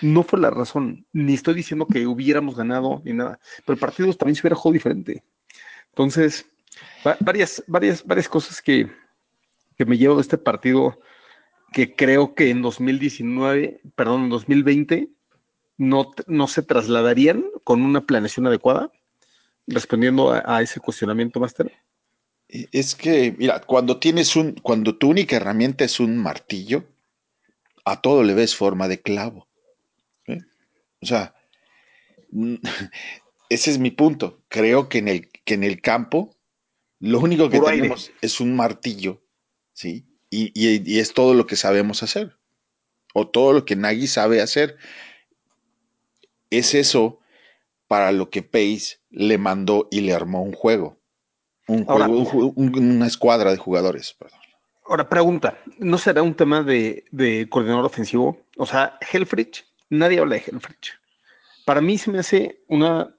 [0.00, 1.06] No fue la razón.
[1.12, 3.40] Ni estoy diciendo que hubiéramos ganado ni nada.
[3.66, 5.22] Pero el partido también se hubiera jugado diferente.
[5.90, 6.46] Entonces,
[7.20, 8.90] varias, varias, varias cosas que,
[9.76, 10.98] que me llevo de este partido
[11.74, 15.10] que creo que en 2019, perdón, en 2020
[15.78, 18.90] no, no se trasladarían con una planeación adecuada,
[19.66, 21.70] respondiendo a, a ese cuestionamiento, Master.
[22.48, 26.86] Es que, mira, cuando tienes un, cuando tu única herramienta es un martillo,
[27.84, 29.48] a todo le ves forma de clavo.
[30.28, 30.38] ¿eh?
[31.02, 31.34] O sea,
[33.50, 34.42] ese es mi punto.
[34.48, 36.34] Creo que en el, que en el campo
[37.00, 37.82] lo único que Puro aire.
[37.82, 39.22] tenemos es un martillo,
[39.74, 40.06] ¿sí?
[40.30, 42.34] Y, y- y es todo lo que sabemos hacer.
[43.12, 44.78] O todo lo que Nagy sabe hacer.
[46.48, 47.20] Es eso
[47.88, 50.98] para lo que Pace le mandó y le armó un juego.
[51.66, 54.14] Un Ahora- juego, un un- una escuadra de jugadores.
[54.14, 54.38] perdón.
[54.86, 58.40] Ahora, pregunta, ¿no será un tema de, de coordinador ofensivo?
[58.56, 60.92] O sea, Helfrich, nadie habla de Helfrich.
[61.66, 63.14] Para mí se me hace una,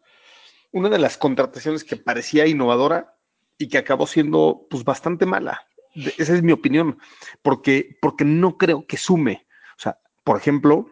[0.71, 3.15] una de las contrataciones que parecía innovadora
[3.59, 5.67] y que acabó siendo pues bastante mala.
[5.93, 6.97] De- esa es mi opinión,
[7.43, 9.45] porque, porque no creo que sume.
[9.77, 10.89] O sea, por ejemplo,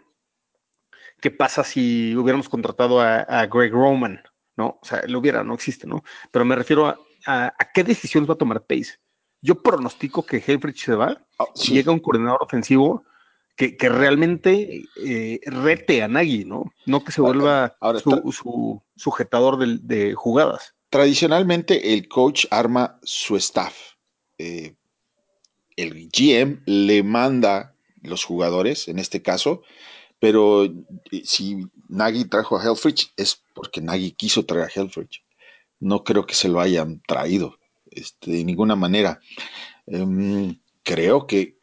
[1.22, 4.22] ¿qué pasa si hubiéramos contratado a, a Greg Roman?
[4.56, 4.80] ¿No?
[4.82, 6.04] O sea, lo hubiera, no existe, ¿no?
[6.32, 8.98] Pero me refiero a, a- a qué decisiones va a tomar Pace.
[9.42, 11.24] Yo pronostico que Helfrich se va
[11.56, 11.74] y sí.
[11.74, 13.04] llega un coordinador ofensivo
[13.56, 16.72] que, que realmente eh, rete a Nagy, ¿no?
[16.88, 20.74] No que se vuelva ahora su, sujetador de, jugadas.
[20.90, 23.76] Tradicionalmente el coach arma su staff.
[24.40, 24.76] Eh,
[25.76, 29.62] el GM le manda los jugadores, en este caso,
[30.20, 31.58] pero eh, si
[31.90, 35.24] Nagy trajo a Helfrich es porque Nagy quiso traer a Helfrich.
[35.80, 37.58] No creo que se lo hayan traído
[37.92, 39.20] este, de ninguna manera.
[39.88, 41.58] Em, creo que,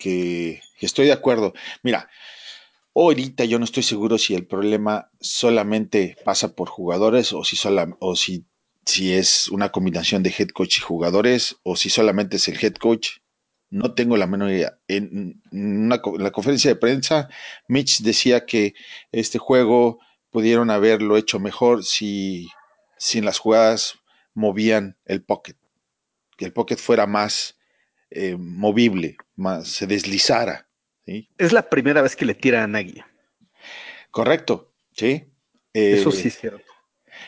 [0.81, 1.55] estoy de acuerdo.
[1.83, 2.09] Mira,
[2.95, 7.97] ahorita yo no estoy seguro si el problema solamente pasa por jugadores o si, sola-
[8.01, 8.45] o si
[9.15, 13.19] es una combinación de head coach y jugadores o si solamente es el head coach.
[13.71, 14.79] No tengo la menor idea.
[14.89, 17.29] En, una co- en la conferencia de prensa,
[17.69, 18.75] Mitch decía que
[19.13, 19.99] este juego
[20.31, 22.49] pudieron haberlo hecho mejor si,
[22.99, 23.99] si en las jugadas
[24.35, 25.57] movían el pocket,
[26.37, 27.59] que el pocket fuera más
[28.11, 30.69] eh, movible, más se deslizara.
[31.07, 31.29] ¿sí?
[31.39, 33.03] Es la primera vez que le tira a Nagy.
[34.11, 35.25] Correcto, sí.
[35.73, 36.63] Eso Eh, sí es cierto.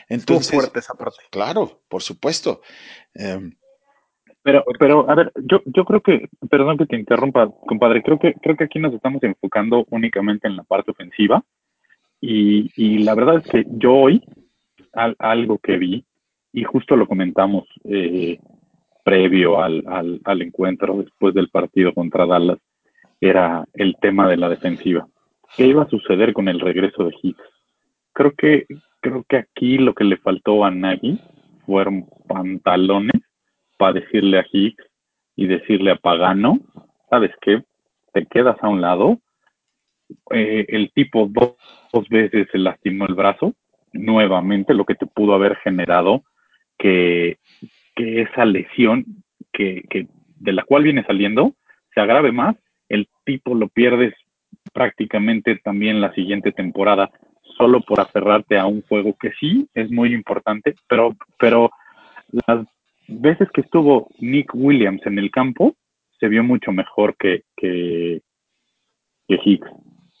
[0.09, 1.17] Estuvo Entonces, fuerte esa parte.
[1.29, 2.61] claro, por supuesto.
[3.13, 3.57] Em,
[4.47, 8.33] Pero, pero, a ver, yo, yo creo que, perdón que te interrumpa, compadre, creo que,
[8.35, 11.43] creo que aquí nos estamos enfocando únicamente en la parte ofensiva.
[12.21, 14.23] Y, y la verdad es que yo hoy,
[14.93, 16.05] al- algo que vi,
[16.53, 18.39] y justo lo comentamos eh,
[19.03, 22.59] previo al, al, al encuentro después del partido contra Dallas,
[23.19, 25.09] era el tema de la defensiva.
[25.57, 27.43] ¿Qué iba a suceder con el regreso de Hicks?
[28.13, 28.65] Creo que,
[29.01, 31.19] creo que aquí lo que le faltó a Nagy
[31.65, 33.26] fueron pantalones
[33.77, 34.83] para decirle a Hicks
[35.35, 36.59] y decirle a Pagano,
[37.09, 37.63] ¿sabes qué?
[38.13, 39.19] Te quedas a un lado.
[40.31, 41.55] Eh, el tipo dos,
[41.93, 43.53] dos veces se lastimó el brazo,
[43.93, 46.23] nuevamente, lo que te pudo haber generado
[46.77, 47.37] que,
[47.95, 49.05] que esa lesión
[49.51, 50.07] que, que
[50.39, 51.55] de la cual viene saliendo
[51.93, 52.55] se agrave más,
[52.89, 54.13] el tipo lo pierdes
[54.73, 57.09] prácticamente también la siguiente temporada
[57.57, 61.71] solo por aferrarte a un juego que sí es muy importante, pero, pero
[62.45, 62.67] las
[63.07, 65.75] veces que estuvo Nick Williams en el campo,
[66.19, 68.21] se vio mucho mejor que, que,
[69.27, 69.69] que Hicks.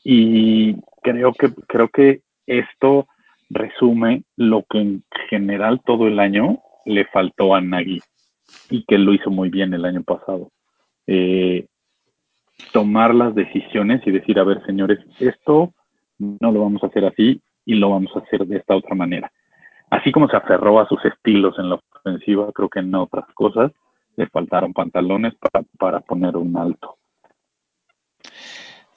[0.03, 3.07] Y creo que, creo que esto
[3.49, 8.01] resume lo que en general todo el año le faltó a Nagy
[8.69, 10.51] y que lo hizo muy bien el año pasado.
[11.07, 11.65] Eh,
[12.71, 15.73] tomar las decisiones y decir, a ver, señores, esto
[16.17, 19.31] no lo vamos a hacer así y lo vamos a hacer de esta otra manera.
[19.89, 23.71] Así como se aferró a sus estilos en la ofensiva, creo que en otras cosas
[24.15, 26.97] le faltaron pantalones para, para poner un alto.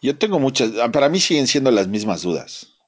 [0.02, 2.78] yo tengo muchas, ah, para mí siguen siendo las mismas dudas,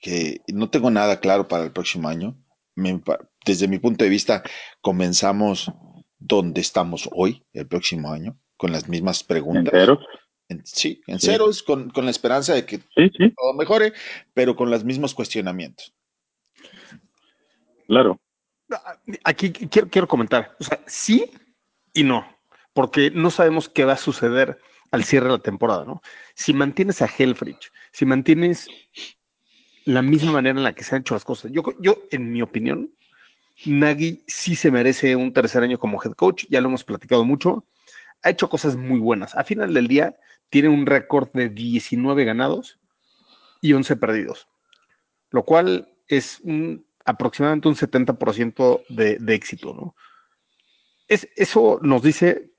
[0.00, 2.34] que no tengo nada claro para el próximo año.
[3.44, 4.42] Desde mi punto de vista,
[4.80, 5.70] comenzamos
[6.18, 9.72] donde estamos hoy, el próximo año, con las mismas En preguntas.
[9.72, 9.98] ceros.
[10.48, 11.26] En- sí, en Sí.
[11.26, 13.92] ceros, con, con la esperanza de que Sí, sí, todo mejore,
[14.32, 15.94] pero con los mismos cuestionamientos.
[17.88, 18.20] Claro.
[19.24, 21.30] Aquí quiero, quiero comentar, o sea, sí
[21.92, 22.24] y no,
[22.74, 24.58] porque no sabemos qué va a suceder
[24.90, 26.02] al cierre de la temporada, ¿no?
[26.34, 28.68] Si mantienes a Helfrich, si mantienes
[29.84, 32.42] la misma manera en la que se han hecho las cosas, yo, yo en mi
[32.42, 32.92] opinión,
[33.66, 37.64] Nagy sí se merece un tercer año como head coach, ya lo hemos platicado mucho,
[38.22, 39.34] ha hecho cosas muy buenas.
[39.34, 40.16] A final del día,
[40.50, 42.78] tiene un récord de 19 ganados
[43.60, 44.48] y 11 perdidos,
[45.30, 49.96] lo cual es un, aproximadamente un 70% de, de éxito, ¿no?
[51.08, 52.52] Es, eso nos dice,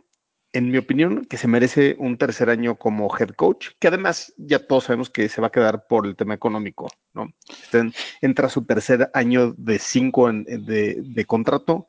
[0.54, 4.66] en mi opinión, que se merece un tercer año como head coach, que además ya
[4.66, 7.32] todos sabemos que se va a quedar por el tema económico, ¿no?
[7.48, 11.88] Está en- entra su tercer año de cinco de, contrato.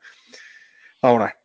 [1.01, 1.39] Ahora,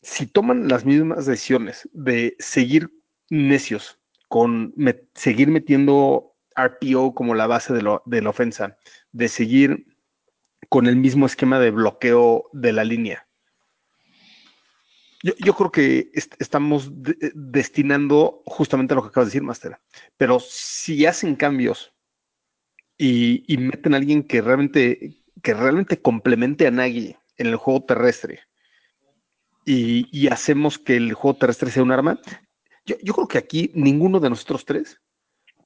[0.00, 2.90] si toman las mismas decisiones de seguir
[3.28, 4.72] necios con
[5.14, 7.82] seguir metiendo RPO como la base de
[8.22, 8.78] la ofensa,
[9.12, 9.97] de seguir
[10.68, 13.28] con el mismo esquema de bloqueo de la línea,
[15.22, 16.90] yo, creo que estamos
[17.34, 19.80] destinando justamente a lo que acabas de decir, Master.
[20.16, 21.92] Pero si hacen cambios
[22.96, 28.42] y, meten a alguien que realmente, que realmente complemente a Nagy en el juego terrestre
[29.64, 32.20] y, hacemos que el juego terrestre sea un arma,
[32.86, 35.00] yo, creo que aquí ninguno de nosotros tres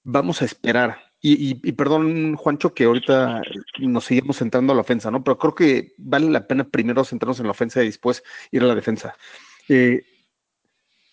[0.02, 1.11] vamos a esperar.
[1.24, 3.42] Y, perdón, Juancho, que ahorita
[3.78, 5.22] nos seguimos centrando a la ofensa, ¿no?
[5.22, 8.66] Pero creo que vale la pena primero centrarnos en la ofensa y después ir a
[8.66, 9.14] la defensa.
[9.68, 10.04] Eh,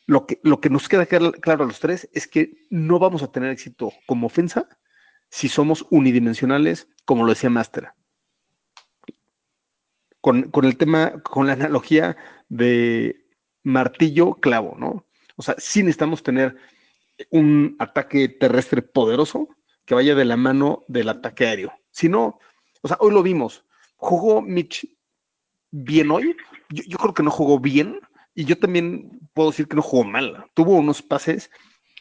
[0.08, 3.32] lo, que, lo que nos queda claro a los tres es que no vamos a
[3.32, 4.67] tener éxito como ofensa
[5.30, 7.91] si somos unidimensionales, como lo decía Master.
[10.22, 12.17] Con, con el tema, con la analogía
[12.50, 13.28] de
[13.62, 15.06] martillo clavo, ¿no?
[15.36, 16.58] O sea, sí necesitamos tener
[17.30, 19.50] un ataque terrestre poderoso
[19.89, 21.73] que vaya de la mano del ataque aéreo.
[21.89, 22.38] Si no,
[22.84, 23.65] o sea, hoy lo vimos.
[23.95, 24.88] ¿Jugó Mitch
[25.71, 26.38] bien hoy?
[26.69, 27.99] yo creo que no jugó bien,
[28.36, 30.45] y yo también puedo decir que no jugó mal.
[30.54, 31.49] Tuvo unos pases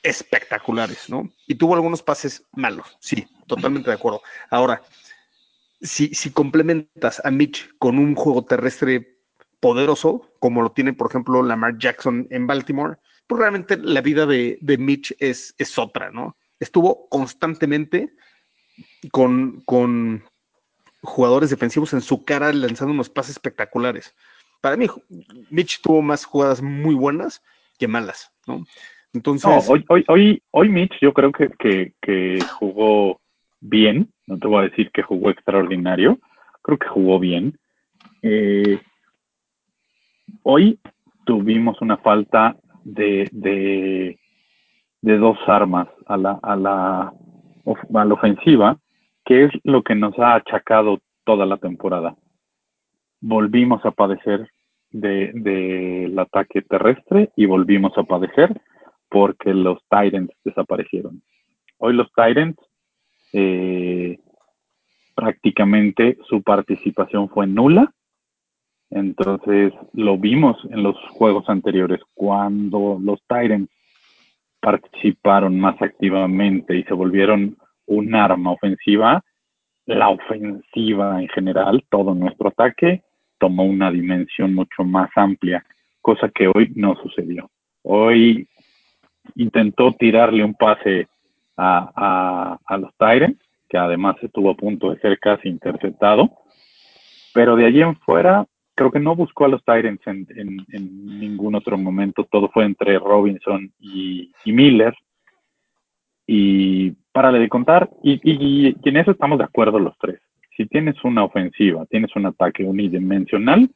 [0.03, 1.31] espectaculares, ¿no?
[1.46, 4.20] Y tuvo algunos pases malos, sí, totalmente de acuerdo.
[4.51, 4.83] Ahora,
[5.81, 9.18] si, si complementas a Mitch con un juego terrestre
[9.61, 14.59] poderoso, como lo tiene, por ejemplo, Lamar Jackson en Baltimore, pues realmente la vida de,
[14.61, 16.37] de Mitch es, es otra, ¿no?
[16.61, 18.14] Estuvo constantemente
[19.12, 20.25] con, con
[21.03, 24.14] jugadores defensivos en su cara lanzando unos pases espectaculares
[24.61, 24.87] para mí,
[25.51, 27.42] Mitch tuvo más jugadas muy buenas
[27.79, 28.64] que malas, ¿no?
[29.12, 29.68] Entonces.
[29.68, 33.21] hoy, hoy, hoy, hoy Mitch yo creo que, que, jugó
[33.61, 34.12] bien.
[34.27, 36.18] No te voy a decir que jugó extraordinario.
[36.62, 37.59] Creo que jugó bien.
[38.23, 38.81] Eh,
[40.42, 40.79] hoy
[41.25, 44.18] tuvimos una falta de, de,
[45.03, 47.13] de dos armas a la, a, la,
[47.95, 48.79] a la ofensiva,
[49.25, 52.17] que es lo que nos ha achacado toda la temporada
[53.21, 54.49] volvimos a padecer
[54.91, 58.61] del de, ataque terrestre y volvimos a padecer
[59.11, 61.23] porque los Tyrants desaparecieron.
[61.79, 62.61] Hoy los Tyrants
[63.33, 64.19] eh,
[65.15, 67.93] prácticamente su participación fue nula.
[68.91, 73.71] Entonces lo vimos en los juegos anteriores cuando los Tyrants
[74.61, 79.23] participaron más activamente y se volvieron un arma ofensiva.
[79.87, 83.03] La ofensiva en general, todo nuestro ataque
[83.38, 85.64] tomó una dimensión mucho más amplia,
[86.01, 87.51] cosa que hoy no sucedió.
[87.83, 88.49] Hoy
[89.37, 91.09] intentó tirarle un pase
[91.57, 96.31] a, los Tyrants, que además estuvo a punto de ser casi interceptado,
[97.35, 98.47] pero de allí en fuera
[98.79, 100.64] creo que no buscó a los Tyrants en,
[101.19, 104.95] ningún otro momento, todo fue entre Robinson y, Miller.
[106.29, 110.21] Y para de contar, y en eso estamos de acuerdo los tres.
[110.57, 113.69] Si tienes una ofensiva, tienes un ataque unidimensional,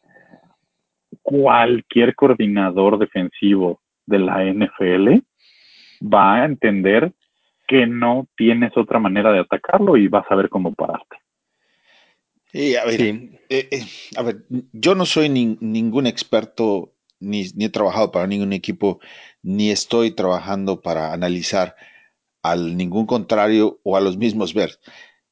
[1.20, 5.18] cualquier coordinador defensivo de la NFL
[6.06, 7.12] va a entender
[7.66, 10.72] que no tienes otra manera de atacarlo y vas a ver cómo
[12.52, 12.78] pararte.
[12.78, 13.00] a, ver,
[13.48, 13.86] eh, eh,
[14.16, 19.00] a ver, yo no soy ningún experto, ni, ni, he trabajado para ningún equipo,
[19.42, 21.76] ni estoy trabajando para analizar
[22.42, 24.78] al ningún contrario o a los mismos ver.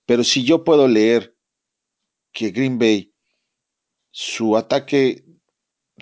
[0.07, 1.37] Pero si yo puedo leer
[2.33, 3.13] que Green Bay,
[4.11, 5.25] su ataque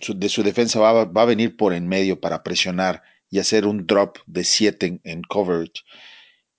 [0.06, 4.18] de su defensa va, a venir por en medio para presionar y hacer un drop
[4.26, 5.82] de 7 en, coverage.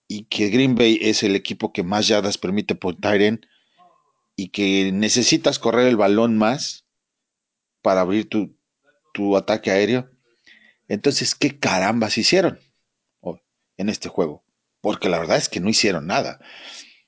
[0.08, 3.46] Y que Green Bay es el equipo que más yardas permite por Tyren
[4.40, 6.86] y que necesitas correr el balón más
[7.82, 8.58] para abrir tu,
[9.14, 10.10] tu ataque aéreo.
[10.88, 12.58] Entonces, ¿qué carambas hicieron
[13.76, 14.46] en este juego?
[14.80, 16.40] Porque la verdad es que no hicieron nada.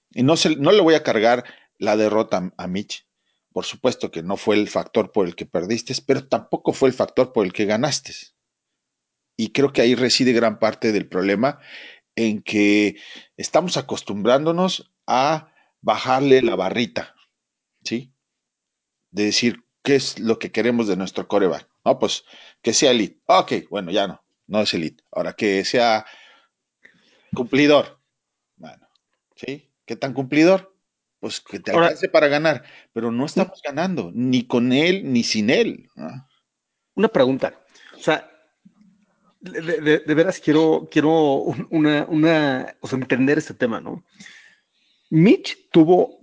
[0.09, 1.45] Y no, se, no le voy a cargar
[1.77, 3.07] la derrota a Mitch.
[3.53, 6.93] Por supuesto que no fue el factor por el que perdiste, pero tampoco fue el
[6.93, 8.13] factor por el que ganaste.
[9.37, 11.59] Y creo que ahí reside gran parte del problema
[12.17, 12.97] en que
[13.37, 17.15] estamos acostumbrándonos a bajarle la barrita,
[17.83, 18.13] ¿sí?
[19.11, 21.69] De decir, ¿qué es lo que queremos de nuestro coreback?
[21.83, 22.23] No, pues
[22.61, 23.21] que sea elite.
[23.25, 25.03] Ok, bueno, ya no, no es elite.
[25.11, 26.05] Ahora que sea
[27.33, 27.99] cumplidor.
[28.55, 28.87] Bueno,
[29.35, 29.71] ¿sí?
[29.85, 30.71] ¿Qué tan cumplidor?
[31.21, 32.63] pues que te alcance para ganar,
[32.93, 35.87] pero no estamos ganando, ni con él, ni sin él.
[36.95, 37.61] Una pregunta,
[37.95, 38.27] o sea,
[39.39, 44.03] de, veras quiero, quiero una, una, o sea, entender este tema, ¿no?
[45.11, 46.20] Mitch tuvo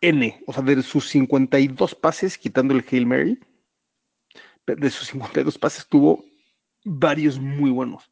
[0.00, 3.38] N, o sea, de sus 52 pases, quitando el Hail Mary,
[4.66, 6.24] de sus 52 pases tuvo
[6.84, 8.10] varios muy buenos,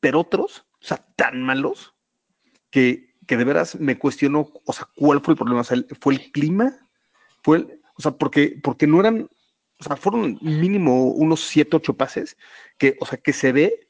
[0.00, 1.94] pero otros, o sea, tan malos
[2.70, 5.60] que, que de veras me cuestiono, o sea, ¿cuál fue el problema?
[5.60, 6.76] O sea, ¿fue el clima?
[7.42, 9.28] ¿Fue el, o sea, porque, porque no eran,
[9.78, 12.36] o sea, fueron mínimo unos 7, 8 pases
[12.78, 13.86] que, o sea, que se ve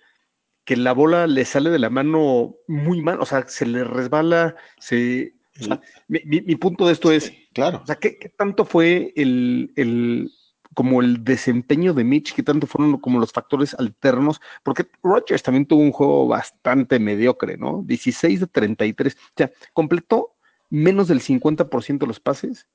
[0.64, 4.56] que la bola le sale de la mano muy mal, o sea, se le resbala,
[4.78, 5.35] se...
[5.60, 7.80] O sea, mi, mi, mi, punto de esto es, claro.
[7.82, 10.30] O sea, ¿qué, qué tanto fue el, el,
[10.74, 14.40] como el desempeño de Mitch, qué tanto fueron como los factores alternos?
[14.62, 17.82] Porque Rogers también tuvo un juego bastante mediocre, ¿no?
[17.86, 20.36] 16 de 33, o sea, completó
[20.68, 22.68] menos del 50% de los pases,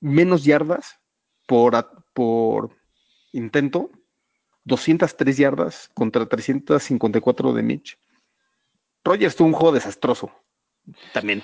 [0.00, 0.98] menos yardas
[1.46, 2.76] por, por
[3.32, 3.90] intento,
[4.64, 7.98] 203 yardas contra 354 de Mitch.
[9.04, 10.30] Rogers tuvo un juego desastroso.
[11.12, 11.42] También.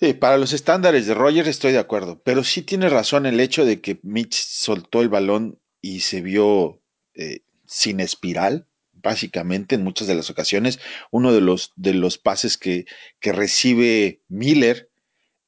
[0.00, 3.64] Sí, para los estándares de Rogers estoy de acuerdo, pero sí tiene razón el hecho
[3.64, 6.82] de que Mitch soltó el balón y se vio
[7.14, 10.80] eh, sin espiral, básicamente en muchas de las ocasiones.
[11.10, 12.86] Uno de los, de los pases que,
[13.20, 14.90] que recibe Miller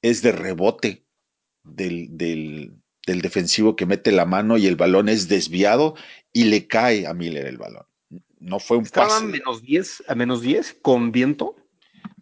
[0.03, 1.05] es de rebote
[1.65, 2.75] del, del,
[3.07, 5.95] del defensivo que mete la mano y el balón es desviado
[6.33, 7.87] y le cae a Miller el balón.
[8.39, 9.25] No fue un Estaba pase.
[9.25, 11.57] a menos 10, a menos 10 con viento.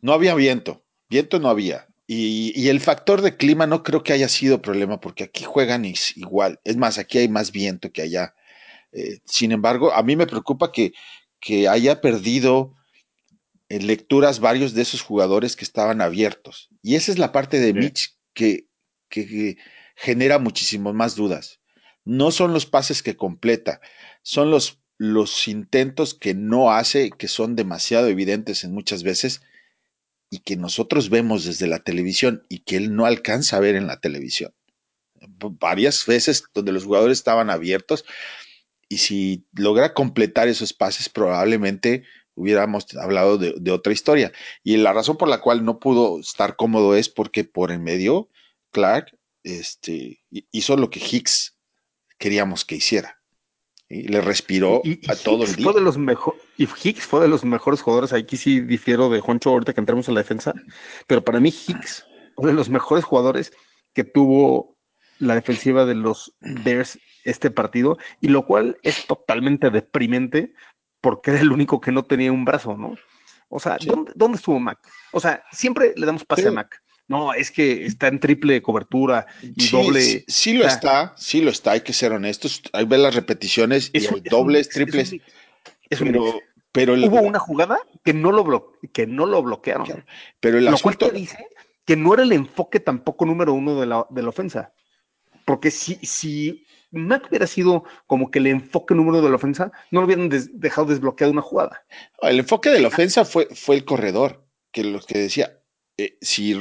[0.01, 0.84] No había viento,
[1.15, 1.87] viento no había.
[2.07, 5.85] Y, y, el factor de clima no creo que haya sido problema porque aquí juegan
[6.17, 6.61] igual.
[6.65, 8.35] Es más, aquí hay más viento que allá.
[8.93, 10.93] Eh, sin embargo, a mí me preocupa que,
[11.41, 12.75] que haya perdido
[13.69, 16.69] en lecturas varios de esos jugadores que estaban abiertos.
[16.83, 17.73] Y esa es la parte de sí.
[17.73, 18.67] Mitch que,
[19.09, 19.57] que, que
[19.97, 21.61] genera muchísimas más dudas.
[22.05, 23.81] No son los pases que completa,
[24.23, 29.41] son los, los intentos que no hace, que son demasiado evidentes en muchas veces
[30.35, 33.87] y que nosotros vemos desde la televisión y que él no alcanza a ver en
[33.87, 34.53] la televisión.
[35.61, 38.05] Varias veces donde los jugadores estaban abiertos
[38.89, 42.03] y si logra completar esos pases probablemente
[42.35, 44.33] hubiéramos hablado de, de, otra historia.
[44.65, 48.29] Y la razón por la cual no pudo estar cómodo es porque por en medio
[48.73, 50.21] Clark este,
[50.51, 51.57] hizo lo que Hicks
[52.19, 53.21] queríamos que hiciera.
[53.89, 55.65] Y le respiró y, y a todo el día.
[55.65, 58.13] Fue de los mejor, y Hicks fue de los mejores jugadores.
[58.13, 60.55] Aquí sí difiero de Juancho ahorita que entremos en la defensa.
[61.07, 63.53] Pero para mí, Hicks fue de los mejores jugadores
[63.93, 64.77] que tuvo
[65.19, 67.99] la defensiva de los Bears este partido.
[68.21, 70.53] Y lo cual es totalmente deprimente
[71.01, 72.95] porque era el único que no tenía un brazo, ¿no?
[73.49, 73.87] O sea, sí.
[73.87, 74.79] ¿dónde, ¿dónde, estuvo Mac?
[75.13, 76.49] O sea, siempre le damos pase sí.
[76.49, 76.83] a Mac.
[77.07, 80.01] No, es que está en triple cobertura y sí, doble.
[80.01, 82.63] Sí, sí lo está, sí lo está, hay que ser honestos.
[82.73, 85.13] Hay ver las repeticiones y el dobles, triples.
[85.13, 85.21] Es un,
[85.95, 86.41] es un
[86.73, 89.87] pero, el, hubo una jugada que no lo, blo que no lo bloquearon.
[89.87, 90.05] Claro,
[90.41, 90.99] pero el lo asunto...
[90.99, 91.47] cual te dice
[91.85, 94.73] que no era el enfoque tampoco número uno de la, de la ofensa.
[95.45, 100.01] Porque si, si Mac hubiera sido como que el enfoque número de la ofensa, no
[100.01, 101.85] lo hubieran des dejado desbloqueado una jugada.
[102.23, 105.61] El enfoque de la ofensa fue, fue el corredor, que lo que decía,
[105.97, 106.55] eh, si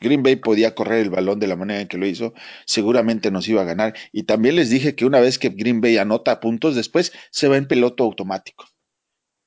[0.00, 2.32] Green Bay podía correr el balón de la manera en que lo hizo,
[2.64, 3.94] seguramente nos iba a ganar.
[4.12, 7.56] Y también les dije que una vez que Green Bay anota puntos, después se va
[7.56, 8.66] en piloto automático.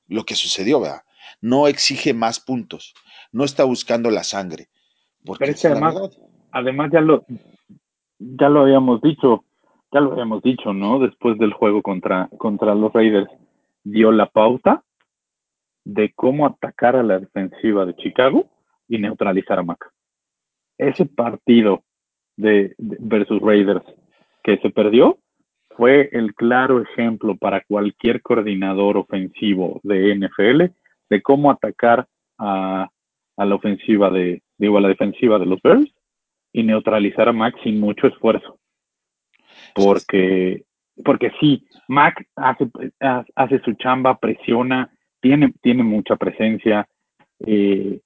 [0.08, 1.02] Lo que sucedió, ¿verdad?
[1.40, 2.94] No exige más puntos,
[3.32, 4.68] no está buscando la sangre.
[5.38, 5.94] Pero es que además,
[6.52, 7.24] además ya lo,
[8.18, 9.44] ya lo habíamos dicho,
[9.92, 10.98] ya lo habíamos dicho, ¿no?
[10.98, 13.30] Después del juego contra, contra los Raiders,
[13.82, 14.84] dio la pauta
[15.84, 18.46] de cómo atacar a la defensiva de Chicago
[18.88, 19.94] y neutralizar a Mac
[20.78, 21.84] ese partido
[22.36, 23.84] de, de, versus Raiders
[24.42, 25.18] que se perdió
[25.76, 30.72] fue el claro ejemplo para cualquier coordinador ofensivo de NFL
[31.10, 32.06] de cómo atacar
[32.38, 32.88] a,
[33.36, 35.92] la ofensiva de, digo, a la defensiva de los Bears
[36.52, 38.58] y neutralizar a Mac sin mucho esfuerzo.
[39.74, 40.64] Porque,
[41.04, 42.68] porque sí, Mac hace,
[43.34, 46.88] hace su chamba, presiona, tiene, tiene mucha presencia,
[47.46, 48.00] eh,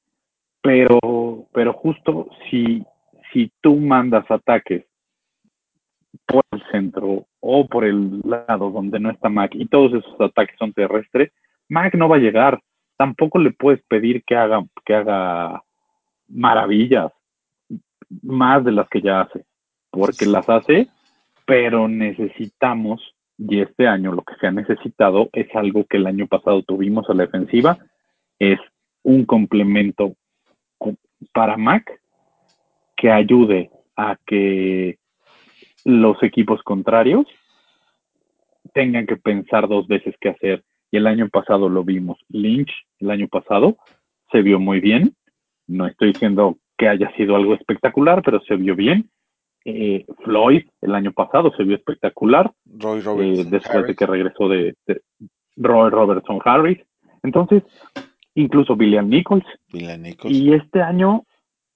[0.62, 2.84] pero, pero justo si,
[3.32, 4.84] si tú mandas ataques
[6.26, 10.56] por el centro o por el lado donde no está Mac y todos esos ataques
[10.58, 11.32] son terrestres,
[11.68, 12.60] Mac no va a llegar.
[12.96, 15.62] Tampoco le puedes pedir que haga, que haga
[16.28, 17.12] maravillas
[18.22, 19.44] más de las que ya hace,
[19.90, 20.88] porque las hace,
[21.46, 26.26] pero necesitamos, y este año lo que se ha necesitado es algo que el año
[26.26, 27.78] pasado tuvimos a la defensiva,
[28.38, 28.58] es
[29.02, 30.14] un complemento
[31.32, 32.00] para Mac
[32.96, 34.98] que ayude a que
[35.88, 37.26] los equipos contrarios
[38.74, 40.62] tengan que pensar dos veces qué hacer.
[40.90, 42.18] Y el año pasado lo vimos.
[42.28, 43.78] Lynch, el año pasado,
[44.30, 45.14] se vio muy bien.
[45.66, 49.08] No estoy diciendo que haya sido algo espectacular, pero se vio bien.
[49.64, 53.50] Eh, Floyd el año pasado se vio espectacular Roy eh, Robertson.
[53.50, 55.00] después de que regresó de, de
[55.56, 56.78] Roy Robertson Harris.
[57.22, 57.62] Entonces,
[58.34, 59.44] incluso William Nichols.
[59.72, 60.34] William Nichols.
[60.34, 61.24] Y este año,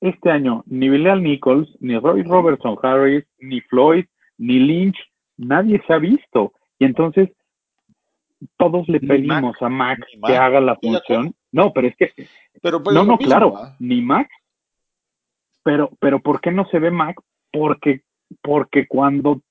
[0.03, 4.05] este año, ni William Nichols, ni Roy Robertson Harris, ni Floyd,
[4.37, 4.99] ni Lynch,
[5.37, 6.53] nadie se ha visto.
[6.79, 7.31] Y entonces,
[8.57, 10.31] todos le pedimos a Max Mac.
[10.31, 11.35] que haga la función.
[11.53, 12.13] No, pero es que
[12.61, 14.29] Pero, pero no, no, mismo, claro, ni Mac.
[15.63, 17.17] Pero, pero ¿por qué no se ve Mac?
[17.53, 18.03] Porque,
[18.41, 19.43] porque cuando,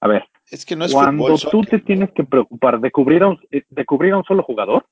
[0.00, 1.50] a ver, Es que no es cuando fútbol.
[1.50, 4.44] tú te tienes que preocupar de cubrir a un, eh, de cubrir a un solo
[4.44, 4.86] jugador,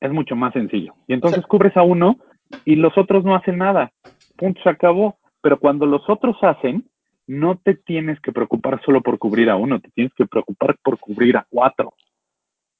[0.00, 0.94] es mucho más sencillo.
[1.06, 2.16] Y entonces cubres a uno
[2.64, 3.92] y los otros no hacen nada.
[4.40, 5.18] Punto, se acabó.
[5.42, 6.90] Pero cuando los otros hacen,
[7.26, 10.98] no te tienes que preocupar solo por cubrir a uno, te tienes que preocupar por
[10.98, 11.94] cubrir a cuatro.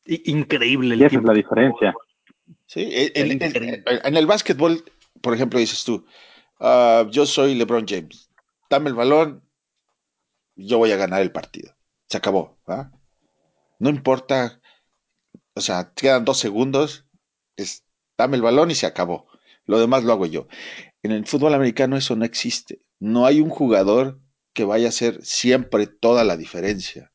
[0.06, 1.94] Increíble el Y esa es la diferencia.
[2.66, 3.84] Sí, en, en- Increíble.
[3.86, 4.82] en- en el básquetbol,
[5.22, 6.04] por ejemplo, dices tú,
[6.58, 8.30] ah, yo soy LeBron James,
[8.68, 9.42] dame el balón,
[10.56, 11.74] yo voy a ganar el partido.
[12.08, 12.58] Se acabó.
[12.68, 12.90] ¿va?
[13.78, 14.60] No importa,
[15.54, 17.06] o sea, quedan dos segundos,
[17.56, 17.84] es,
[18.18, 19.28] dame el balón y se acabó.
[19.66, 20.48] Lo demás lo hago yo.
[21.02, 22.82] En el fútbol americano eso no existe.
[22.98, 24.20] No hay un jugador
[24.52, 27.12] que vaya a hacer siempre toda la diferencia.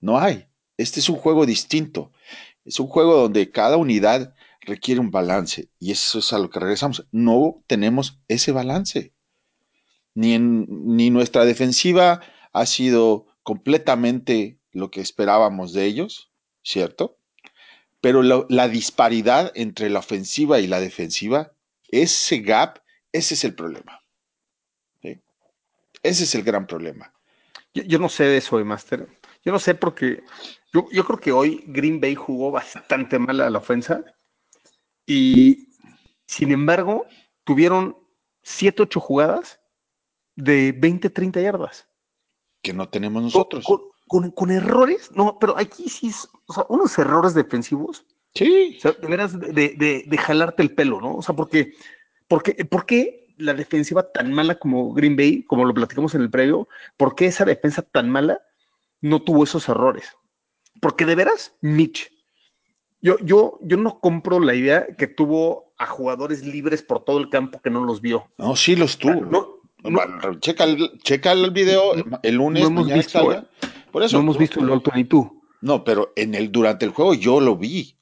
[0.00, 0.46] No hay.
[0.76, 2.12] Este es un juego distinto.
[2.64, 5.68] Es un juego donde cada unidad requiere un balance.
[5.78, 7.06] Y eso es a lo que regresamos.
[7.10, 9.12] No tenemos ese balance.
[10.14, 12.20] Ni, ni nuestra defensiva
[12.52, 16.30] ha sido completamente lo que esperábamos de ellos,
[16.62, 17.18] ¿cierto?
[18.00, 21.52] Pero la disparidad entre la ofensiva y la defensiva,
[21.88, 22.80] ese gap,
[23.12, 24.00] ese es el problema.
[25.02, 25.20] ¿sí?
[26.02, 27.12] Ese es el gran problema.
[27.74, 29.08] Yo, yo no sé de eso, de Master.
[29.44, 30.22] Yo no sé porque
[30.72, 34.04] yo, yo creo que hoy Green Bay jugó bastante mal a la ofensa
[35.06, 35.68] y
[36.26, 37.06] sin embargo
[37.44, 37.96] tuvieron
[38.42, 39.60] 7, 8 jugadas
[40.36, 41.88] de 20, 30 yardas.
[42.62, 43.64] Que no tenemos nosotros.
[43.64, 48.76] con- con- con errores, no, pero aquí sí, es- o sea, unos errores defensivos, Sí.
[48.78, 51.16] o sea, de veras de, de- de jalarte el pelo, ¿no?
[51.16, 51.74] O sea, porque,
[52.28, 56.30] porque, ¿por qué la defensiva tan mala como Green Bay, como lo platicamos en el
[56.30, 58.40] previo, por qué esa defensa tan mala
[59.00, 60.16] no tuvo esos errores?
[60.80, 62.12] Porque de veras, Mitch,
[63.00, 67.30] yo, yo, yo no compro la idea que tuvo a jugadores libres por todo el
[67.30, 68.28] campo que no los vio.
[68.38, 69.24] No, sí los tuvo.
[69.24, 73.48] No, no, checa, el, checa el video el lunes, no hemos mañana visto, salga.
[73.92, 74.16] Por eso.
[74.16, 75.28] no hemos visto el All 22.
[75.60, 77.96] No, pero en el, durante el juego yo lo vi.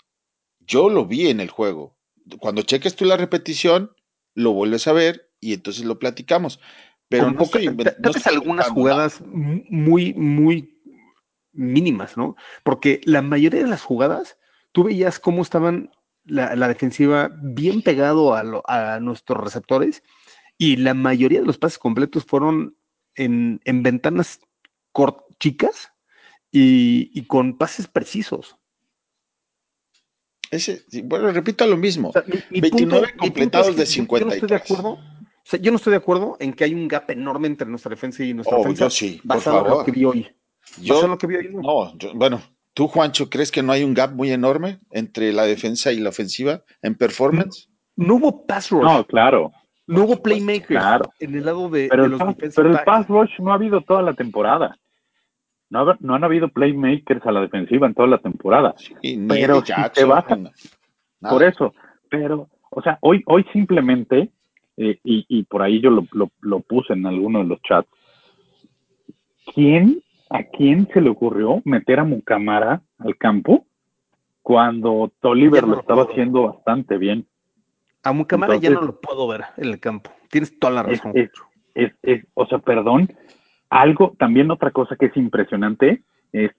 [0.67, 1.97] Yo lo vi en el juego.
[2.39, 3.93] Cuando cheques tú la repetición,
[4.37, 6.61] lo vuelves a ver y entonces lo platicamos.
[7.09, 8.75] Pero no estoy, no estoy algunas nada.
[8.75, 10.81] jugadas mu- muy, muy
[11.53, 12.37] mínimas, ¿no?
[12.63, 14.39] Porque la mayoría de las jugadas,
[14.73, 15.91] tú veías cómo estaban
[16.25, 20.03] la, la defensiva bien pegado a, lo- a nuestros receptores
[20.59, 22.77] y la mayoría de los pases completos fueron
[23.15, 24.41] en, en ventanas
[24.93, 25.93] cort- chicas
[26.51, 28.57] y, y con pases precisos.
[30.51, 32.11] Ese, bueno, repito lo mismo.
[32.11, 34.59] O sea, mi- mi 29 punto- completados es que de yo- Yo no estoy de
[34.59, 34.63] 53.
[34.63, 34.91] acuerdo.
[34.93, 37.91] O sea, yo no estoy de acuerdo en que hay un gap enorme entre nuestra
[37.91, 38.85] defensa y nuestra Oh, ofensa.
[38.87, 39.85] yo sí, por basado en lo favor.
[39.85, 40.29] que vi hoy.
[40.81, 41.61] Yo, basado en lo que vi hoy, no.
[41.63, 42.41] no, yo- bueno,
[42.75, 46.09] tú, Juancho, ¿crees que no hay un gap muy enorme entre la defensa y la
[46.11, 47.69] ofensiva en performance?
[47.95, 48.83] No hubo pass rush.
[48.83, 49.53] No, claro.
[49.87, 51.13] No hubo playmakers claro.
[51.21, 53.53] en el lado de, Pero de el, los pass, defensive pero el pass rush no
[53.53, 54.77] ha habido toda la temporada.
[55.71, 58.75] No, ha- no han habido playmakers a la defensiva en toda la temporada.
[59.03, 60.51] Y ni Pero si te nada.
[61.29, 61.75] Por eso.
[62.09, 64.31] Pero, o sea, hoy, hoy simplemente,
[64.77, 67.89] eh, y, y por ahí yo lo, lo, lo puse en alguno de los chats,
[69.55, 73.67] ¿quién, a quién se le ocurrió meter a Mucamara al campo
[74.43, 76.13] cuando Tolliver no lo lo estaba puedo.
[76.13, 77.27] haciendo bastante bien?
[78.05, 80.11] A Mucamara ya no lo puedo ver en el campo.
[80.31, 81.13] Tienes toda la Es, razón.
[81.17, 81.31] es,
[81.75, 83.09] es, es- o sea, perdón,
[83.71, 86.03] algo, también otra cosa que es impresionante
[86.33, 86.53] es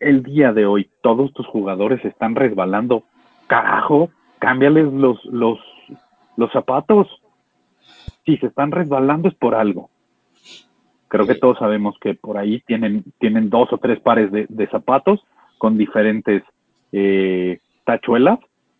[0.00, 3.04] el día de hoy, todos tus jugadores están resbalando.
[3.46, 5.58] Carajo, cámbiales los, los,
[6.36, 7.08] los zapatos.
[8.24, 9.90] Si se están resbalando es por algo.
[11.08, 14.66] Creo que todos sabemos que por ahí tienen, tienen dos o tres pares de, de
[14.68, 15.24] zapatos
[15.58, 16.42] con diferentes
[16.92, 18.38] eh, tachuelas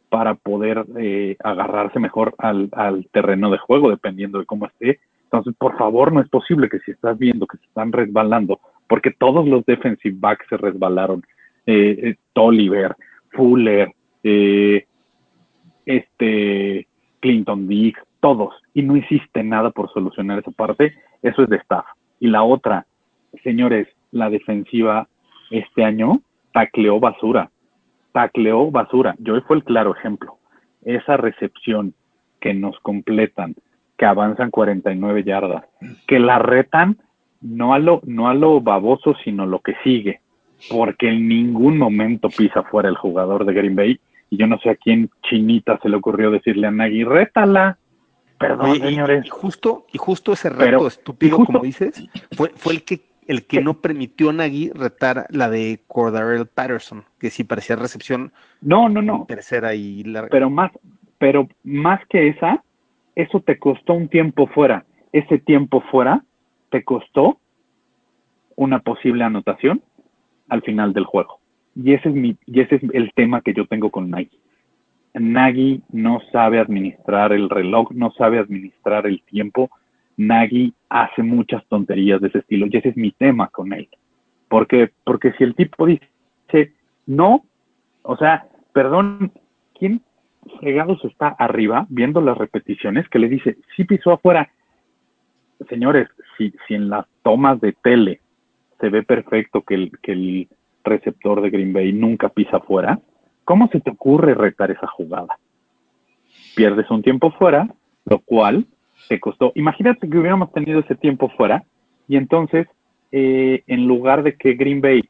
[0.09, 5.01] para poder eh, agarrarse mejor al, al terreno de juego, dependiendo de cómo esté.
[5.35, 9.11] Entonces, por favor, no es posible que si estás viendo que se están resbalando, porque
[9.11, 11.25] todos los defensive backs se resbalaron.
[11.67, 12.95] Eh, eh, Tolliver,
[13.33, 13.91] Fuller,
[14.23, 14.87] eh,
[15.87, 16.87] este,
[17.19, 18.55] Clinton Diggs, todos.
[18.75, 20.95] Y no hiciste nada por solucionar esa parte.
[21.23, 21.85] Eso es de staff.
[22.21, 22.87] Y la otra,
[23.43, 25.09] señores, la defensiva
[25.51, 26.21] este año
[26.53, 27.51] tacleó basura.
[28.13, 29.17] Tacleó basura.
[29.29, 30.39] Hoy fue el claro ejemplo.
[30.85, 31.93] Esa recepción
[32.41, 33.57] que nos completan,
[33.97, 35.65] que avanzan 49 yardas,
[36.07, 36.99] que la retan
[37.41, 40.21] no a lo, no a lo baboso, sino lo que sigue,
[40.71, 44.71] porque en ningún momento pisa fuera el jugador de Green Bay, y yo no sé
[44.71, 47.79] a quién chinita se le ocurrió decirle a Nagy, rétala.
[48.39, 49.25] Perdón, Oye, señores.
[49.27, 53.03] Y, justo, y justo ese reto Pero- estúpido, justo- como dices, fue, fue el que
[53.27, 58.33] el que no permitió a Nagy retar la de Cordarrelle Patterson, que sí parecía recepción
[58.61, 59.25] No, no, no.
[59.27, 60.29] tercera y larga.
[60.31, 60.71] Pero más,
[61.17, 62.63] pero más que esa,
[63.15, 64.85] eso te costó un tiempo fuera.
[65.13, 66.25] Ese tiempo fuera
[66.71, 67.39] te costó
[68.57, 69.83] una posible anotación
[70.49, 71.39] al final del juego.
[71.77, 74.31] Y ese es mi, y ese es el tema que yo tengo con Nagy.
[75.15, 79.71] Nagy no sabe administrar el reloj, no sabe administrar el tiempo.
[80.17, 83.89] Nagy hace muchas tonterías de ese estilo y ese es mi tema con él.
[84.49, 86.09] Porque, porque si el tipo dice
[87.07, 87.45] no,
[88.03, 89.33] o sea, perdón,
[89.79, 90.01] ¿quién
[90.61, 94.51] fregados está arriba viendo las repeticiones que le dice, sí pisó afuera?
[95.69, 98.21] Señores, si, si en las tomas de tele
[98.81, 100.49] se ve perfecto que el, que el
[100.85, 102.99] receptor de Green Bay nunca pisa afuera,
[103.45, 105.39] ¿cómo se te ocurre retar esa jugada?
[106.55, 107.69] Pierdes un tiempo fuera,
[108.05, 108.67] lo cual
[109.09, 109.53] te costó.
[109.55, 111.65] Imagínate que hubiéramos tenido ese tiempo fuera
[112.09, 112.67] y entonces,
[113.13, 115.03] eh, en lugar de que Green Bay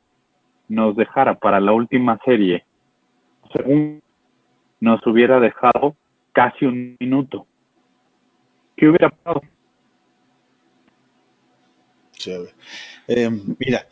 [0.69, 2.65] nos dejara para la última serie,
[3.53, 4.04] según
[4.85, 5.97] nos hubiera dejado
[6.33, 7.47] casi un minuto.
[8.77, 9.41] ¿Qué hubiera pasado?
[13.09, 13.87] Eh, mira.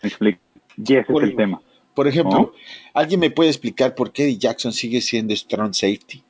[0.76, 1.61] Y ese Por- es el tema.
[1.95, 2.53] por ejemplo, ¿No?
[2.95, 6.22] ¿alguien me puede explicar por qué Eddie Jackson sigue siendo strong safety?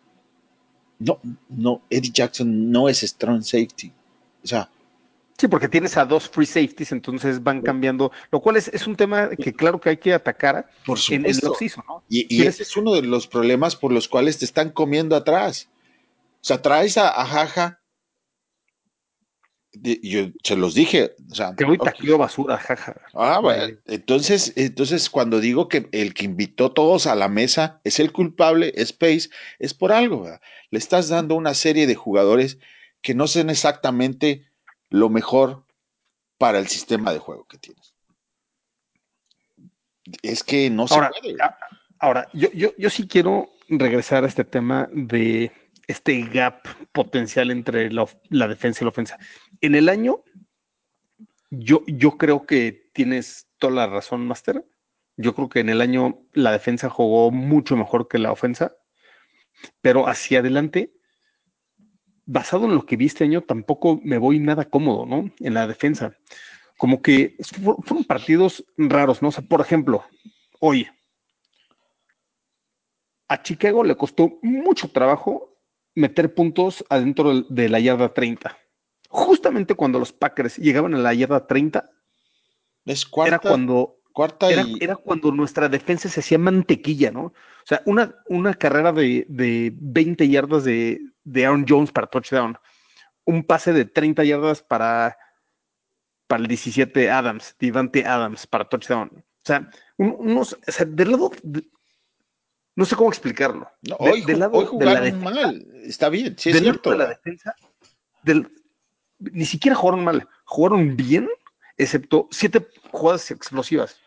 [0.98, 3.90] No, no, Eddie Jackson no es strong safety.
[4.42, 4.68] O sea,
[5.42, 8.94] Sí, porque tienes a dos free safeties, entonces van cambiando, lo cual es, es un
[8.94, 12.04] tema que claro que hay que atacar por en, lo off-season, ¿no?
[12.08, 15.68] Y, ese es uno de los problemas por los cuales te están comiendo atrás.
[16.34, 17.80] O sea, traes a, a Jaja.
[19.72, 21.16] yo se los dije.
[21.28, 21.86] O sea, Que hoy ok.
[21.86, 23.00] taquilló basura, jaja.
[23.12, 27.98] Ah, bueno, entonces, entonces cuando digo que el que invitó todos a la mesa es
[27.98, 29.28] el culpable, es Pace,
[29.58, 30.22] es por algo.
[30.22, 30.40] ¿verdad?
[30.70, 32.58] Le estás dando una serie de jugadores
[33.00, 34.51] que no son exactamente
[34.92, 35.64] lo mejor
[36.38, 37.94] para el sistema de juego que tienes.
[40.22, 41.42] Es que no se Ahora, puede.
[41.42, 41.56] a-
[41.98, 45.52] ahora yo, yo, yo sí quiero regresar a este tema de
[45.86, 49.18] este gap potencial entre la, la defensa y la ofensa.
[49.60, 50.22] En el año,
[51.50, 54.64] yo, yo creo que tienes toda la razón, Master.
[55.16, 58.74] Yo creo que en el año la defensa jugó mucho mejor que la ofensa,
[59.80, 60.92] pero hacia adelante,
[62.26, 65.30] basado en lo que vi este año, tampoco me voy nada cómodo, ¿no?
[65.40, 66.16] En la defensa.
[66.78, 69.28] Como que fu- fueron partidos raros, ¿no?
[69.28, 70.04] O sea, por ejemplo,
[70.60, 70.88] hoy
[73.28, 75.56] a Chicago le costó mucho trabajo
[75.94, 78.56] meter puntos adentro de la yarda 30.
[79.08, 81.90] Justamente cuando los Packers llegaban a la yarda 30,
[82.84, 87.32] Es cuarta, era cuando cuarta era, era cuando nuestra defensa se hacía mantequilla, ¿no?
[87.64, 92.58] O sea, una, una carrera de, de 20 yardas de, de Aaron Jones para touchdown,
[93.24, 95.16] un pase de 30 yardas para,
[96.26, 99.10] para el 17 Adams, Devante Adams para touchdown.
[99.14, 101.68] O sea, un- unos, o sea, del lado, de-
[102.74, 103.70] no sé cómo explicarlo.
[103.88, 105.66] No, hoy, del lado hoy de la jugaron defensa- mal.
[105.84, 106.90] Está bien, sí es del lado cierto.
[106.90, 107.54] de la defensa,
[108.22, 108.50] del-
[109.18, 111.28] ni siquiera jugaron mal, jugaron bien,
[111.76, 114.00] excepto siete jugadas explosivas.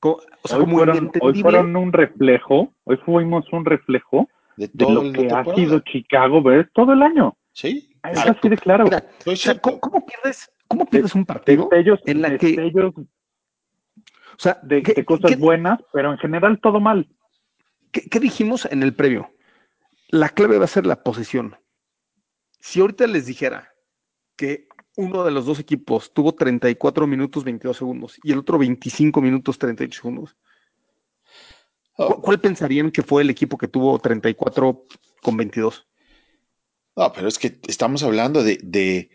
[0.00, 1.42] Co- o sea, Hoy como fueron, hoy inentendible.
[1.42, 5.54] fueron un reflejo, hoy fuimos un reflejo De de todo lo que ha temporada.
[5.54, 6.66] sido Chicago ¿ves?
[6.72, 7.36] todo el año.
[7.52, 8.38] Sí, Es Exacto.
[8.38, 8.84] así de claro.
[8.84, 9.60] Mira, estoy o sea, cierto.
[9.62, 14.82] ¿cómo, cómo pierdes, cómo pierdes un partido Destellos, en la que, destellos o sea, de,
[14.82, 17.06] ¿qué, de cosas qué- buenas, pero en general todo mal.
[17.92, 19.30] qué- qué dijimos en el previo?
[20.08, 21.56] La clave va a ser la posición.
[22.58, 23.70] Si ahorita les dijera
[24.36, 24.66] que
[24.96, 29.58] uno de los dos equipos tuvo 34 minutos 22 segundos y el otro 25 minutos
[29.58, 30.36] 38 segundos,
[32.04, 34.86] ¿cu- Oh, ¿cuál pensarían que fue el equipo que tuvo 34
[35.22, 35.86] con 22?
[36.96, 39.10] no, pero es que estamos hablando de, de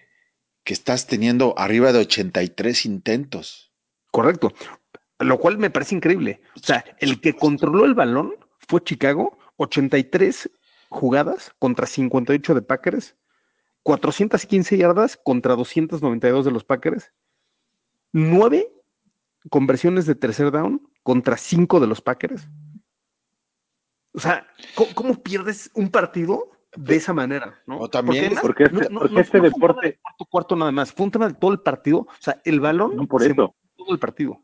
[0.64, 3.72] que estás teniendo arriba de 83 intentos.
[4.12, 4.54] Correcto.
[5.20, 6.42] Lo cual me parece increíble.
[6.56, 8.34] O sea, el que controló el balón
[8.68, 10.50] fue Chicago, 83
[10.90, 13.16] jugadas contra 58 de Packers,
[13.96, 17.14] 415 yardas contra 292 de los Packers,
[18.14, 18.68] 9
[19.52, 22.50] conversiones de tercer down contra 5 de los Packers.
[24.16, 27.60] O sea, ¿cómo, cómo pierdes un partido de esa manera?
[27.68, 27.78] ¿no?
[27.78, 30.92] O también- Porque este- porque este fue un tema deporte- de cuarto, cuarto nada más,
[30.92, 32.00] fue un tema de todo el partido.
[32.00, 33.54] O sea, el balón No por se eso.
[33.76, 34.40] todo el partido.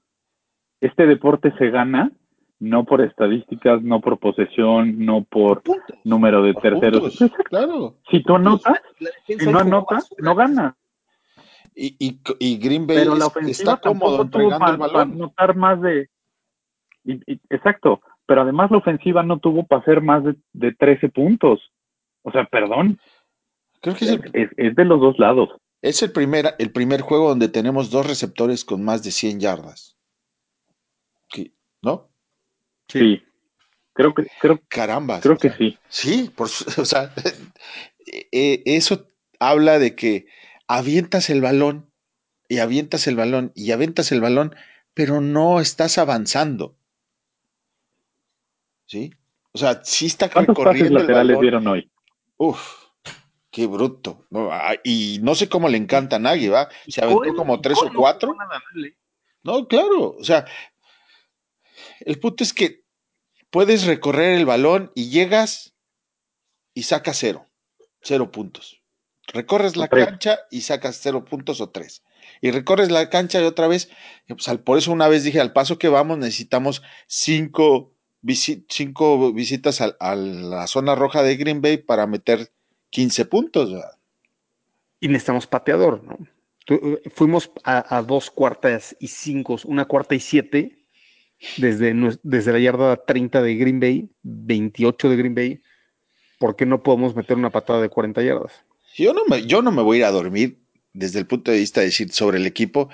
[0.82, 2.12] Este deporte se gana
[2.60, 5.64] no por estadísticas, no por posesión, no por
[6.04, 7.18] número de Por terceros.
[7.18, 7.98] puntos, claro.
[8.12, 8.80] Si tú anotas,
[9.40, 10.02] si no basura.
[10.20, 10.78] no gana.
[11.74, 15.12] Y, y, y Green Bay Pero la es- ofensiva está cómodo entregando para el balón.
[15.14, 16.10] anotar más de...
[17.06, 21.10] y- y- exacto, pero además la ofensiva no tuvo para hacer más de, de 13
[21.10, 21.60] puntos.
[22.24, 23.00] O sea, perdón,
[23.82, 25.50] Creo que es el, es, es de los dos lados.
[25.82, 29.98] es el primer, el primer juego donde tenemos dos receptores con más de 100 yardas.
[31.84, 32.10] ¿No?
[32.90, 33.24] Sí.
[33.94, 35.20] Creo que, creo, Caramba.
[35.20, 35.78] creo que sí.
[35.90, 37.12] Sí, por, su- o sea,
[38.32, 39.08] eh, eso
[39.42, 40.28] habla de que
[40.68, 41.92] avientas el balón
[42.48, 44.56] y avientas el balón y avientas el balón,
[44.94, 46.78] pero no estás avanzando.
[48.86, 49.12] ¿Sí?
[49.52, 51.92] O sea, sí está ¿Cuántos pases recorriendo el laterales dieron hoy?
[52.38, 52.86] Uf,
[53.50, 54.28] qué bruto.
[54.84, 56.70] Y no sé cómo le encanta a Nagy, ¿va?
[56.88, 58.36] Se aventó como tres o cuatro.
[58.76, 58.96] ¿eh?
[59.44, 60.18] No, claro.
[60.20, 60.46] O sea,
[62.02, 62.84] el punto es que
[63.50, 65.74] puedes recorrer el balón y llegas
[66.76, 67.48] y sacas cero.
[68.02, 68.81] Cero puntos.
[69.34, 70.06] Recorres la tres.
[70.06, 72.04] cancha y sacas cero puntos o tres.
[72.42, 73.90] Y recorres la cancha y otra vez.
[74.28, 79.32] pues, al- por eso una vez dije, al paso que vamos necesitamos cinco, visi- cinco
[79.34, 82.52] visitas al- a, la zona roja de Green Bay para meter
[82.90, 83.72] 15 puntos.
[83.74, 83.92] ¿verdad?
[85.00, 86.18] Y necesitamos pateador, ¿no?
[86.66, 90.86] Tu- Fuimos a, a dos cuartas y cinco, una cuarta y siete,
[91.58, 95.62] desde, desde la yarda 30 de Green Bay, 28 de Green Bay.
[96.38, 98.52] ¿Por qué no podemos meter una patada de 40 yardas?
[98.96, 100.60] Yo no, me, yo no me voy a ir a dormir
[100.94, 102.90] desde el punto de vista de decir sobre el equipo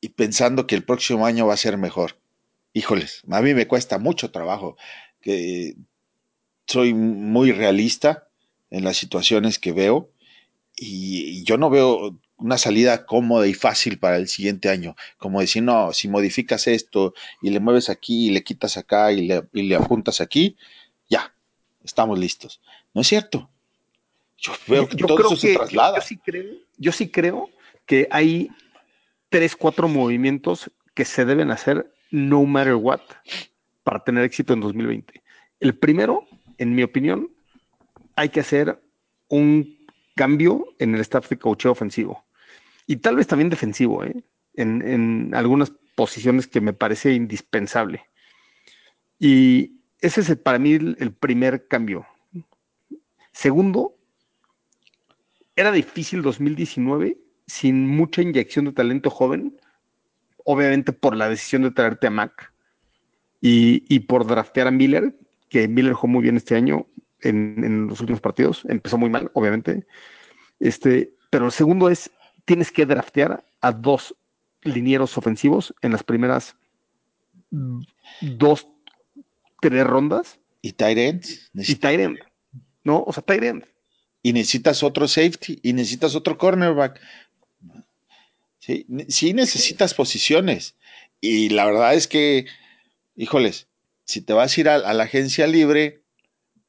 [0.00, 2.16] y pensando que el próximo año va a ser mejor.
[2.72, 4.76] Híjoles, a mí me cuesta mucho trabajo.
[5.20, 5.74] Que
[6.66, 8.28] soy muy realista
[8.70, 10.10] en las situaciones que veo
[10.76, 14.94] y, y yo no veo una salida cómoda y fácil para el siguiente año.
[15.18, 19.26] Como decir, no, si modificas esto y le mueves aquí y le quitas acá y
[19.26, 20.56] le, y le apuntas aquí,
[21.08, 21.34] ya,
[21.84, 22.60] estamos listos.
[22.94, 23.50] No es cierto.
[24.38, 25.96] Yo veo que Yo todo creo eso se que- traslada.
[25.98, 26.44] Yo sí, creo,
[26.76, 27.50] yo sí creo
[27.86, 28.50] que hay
[29.28, 33.00] tres, cuatro movimientos que se deben hacer no matter what
[33.82, 35.22] para tener éxito en 2020.
[35.60, 36.26] El primero,
[36.58, 37.30] en mi opinión,
[38.16, 38.80] hay que hacer
[39.28, 39.76] un
[40.14, 42.24] cambio en el staff de coacheo ofensivo
[42.86, 44.24] y tal vez también defensivo, ¿eh?
[44.54, 48.04] en, en algunas posiciones que me parece indispensable.
[49.18, 52.06] Y ese es el- para mí el primer cambio.
[53.32, 53.96] Segundo,
[55.58, 59.58] era difícil 2019 sin mucha inyección de talento joven,
[60.44, 62.52] obviamente por la decisión de traerte a Mac
[63.40, 66.86] y, y por draftear a Miller, que Miller jugó muy bien este año
[67.22, 69.84] en, en los últimos partidos, empezó muy mal, obviamente.
[70.60, 72.12] Este, pero el segundo es,
[72.44, 74.14] tienes que draftear a dos
[74.62, 76.56] linieros ofensivos en las primeras
[78.20, 78.68] dos,
[79.60, 82.18] tres rondas Y end, y end,
[82.84, 83.02] ¿no?
[83.04, 83.64] O sea, end.
[84.22, 87.00] Y necesitas otro safety y necesitas otro cornerback.
[88.58, 90.76] Sí, sí necesitas posiciones.
[91.20, 92.46] Y la verdad es que,
[93.16, 93.68] híjoles,
[94.04, 96.02] si te vas a ir a, a la agencia libre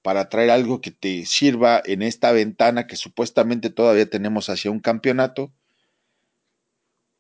[0.02, 4.80] para traer algo que te sirva en esta ventana que supuestamente todavía tenemos hacia un
[4.80, 5.52] campeonato,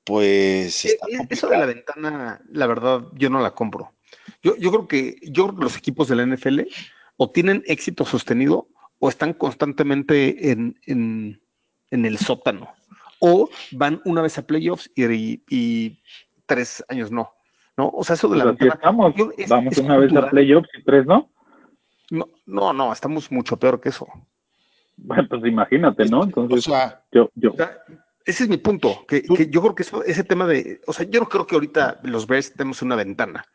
[0.09, 3.93] pues está eh, Eso de la ventana, la verdad, yo no la compro.
[4.41, 6.61] Yo, yo creo que yo creo que los equipos de la NFL
[7.17, 8.67] o tienen éxito sostenido
[8.99, 11.41] o están constantemente en, en-
[11.91, 12.69] en el sótano.
[13.19, 15.99] O van una vez a playoffs y, y- y
[16.45, 17.31] tres años no.
[17.77, 17.89] ¿no?
[17.93, 18.73] O sea, eso de Pues la así ventana.
[18.75, 19.15] estamos.
[19.15, 21.29] yo- es- Vamos es una vez a playoffs y tres, ¿no?
[22.11, 24.07] No, no, no, estamos mucho peor que eso.
[24.97, 26.19] Bueno, pues imagínate, ¿no?
[26.21, 27.77] O Entonces, sea, yo, yo, O sea,
[28.25, 31.05] ese es mi punto, que, que yo creo que eso, ese tema de, o sea,
[31.09, 33.45] yo no creo que ahorita los Bears tenemos una ventana.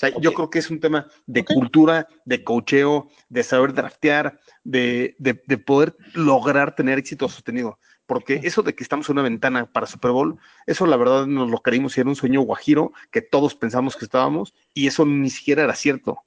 [0.00, 5.14] Sea, yo creo que es un tema de cultura, de cocheo, de saber draftear, de,
[5.18, 7.78] de- de poder lograr tener éxito sostenido.
[8.06, 11.50] Porque eso de que estamos en una ventana para Super Bowl, eso la verdad nos
[11.50, 15.28] lo creímos y era un sueño guajiro que todos pensamos que estábamos y eso ni
[15.28, 16.18] siquiera era cierto.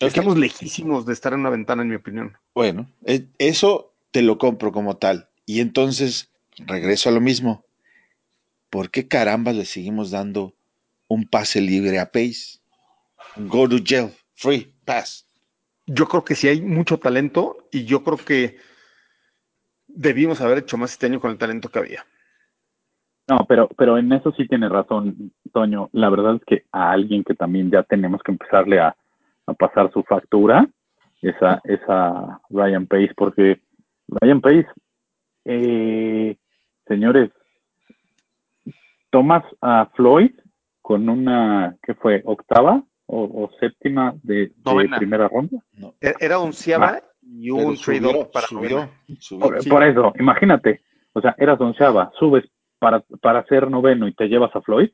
[0.00, 2.36] Estamos lejísimos de estar en una ventana, en mi opinión.
[2.54, 5.28] Bueno, eh, eso te lo compro como tal.
[5.46, 6.28] Y entonces,
[6.58, 7.64] regreso a lo mismo.
[8.68, 10.54] ¿Por qué caramba le seguimos dando
[11.08, 12.58] un pase libre a Pace?
[13.38, 15.24] Go to jail, free pass.
[15.86, 18.56] Yo creo que sí hay mucho talento y yo creo que
[19.86, 22.04] debimos haber hecho más este año con el talento que había.
[23.28, 25.90] No, pero, pero en eso sí tiene razón, Toño.
[25.92, 28.96] La verdad es que a alguien que también ya tenemos que empezarle a,
[29.46, 30.68] a pasar su factura
[31.22, 33.60] es a, es a Ryan Pace, porque
[34.08, 34.66] Ryan Pace,
[35.44, 36.36] eh,
[36.86, 37.30] señores,
[39.10, 40.32] tomas a Floyd
[40.82, 42.22] con una, ¿qué fue?
[42.24, 44.52] ¿Octava o, o séptima de,
[44.98, 45.58] primera ronda?
[46.00, 48.88] E- Era onceava y hubo Pero un trade para subió,
[49.20, 49.48] subió.
[49.48, 50.82] Por, por eso, imagínate,
[51.12, 52.44] o sea, eras onceava, subes
[52.78, 54.90] para, para ser noveno y te llevas a Floyd.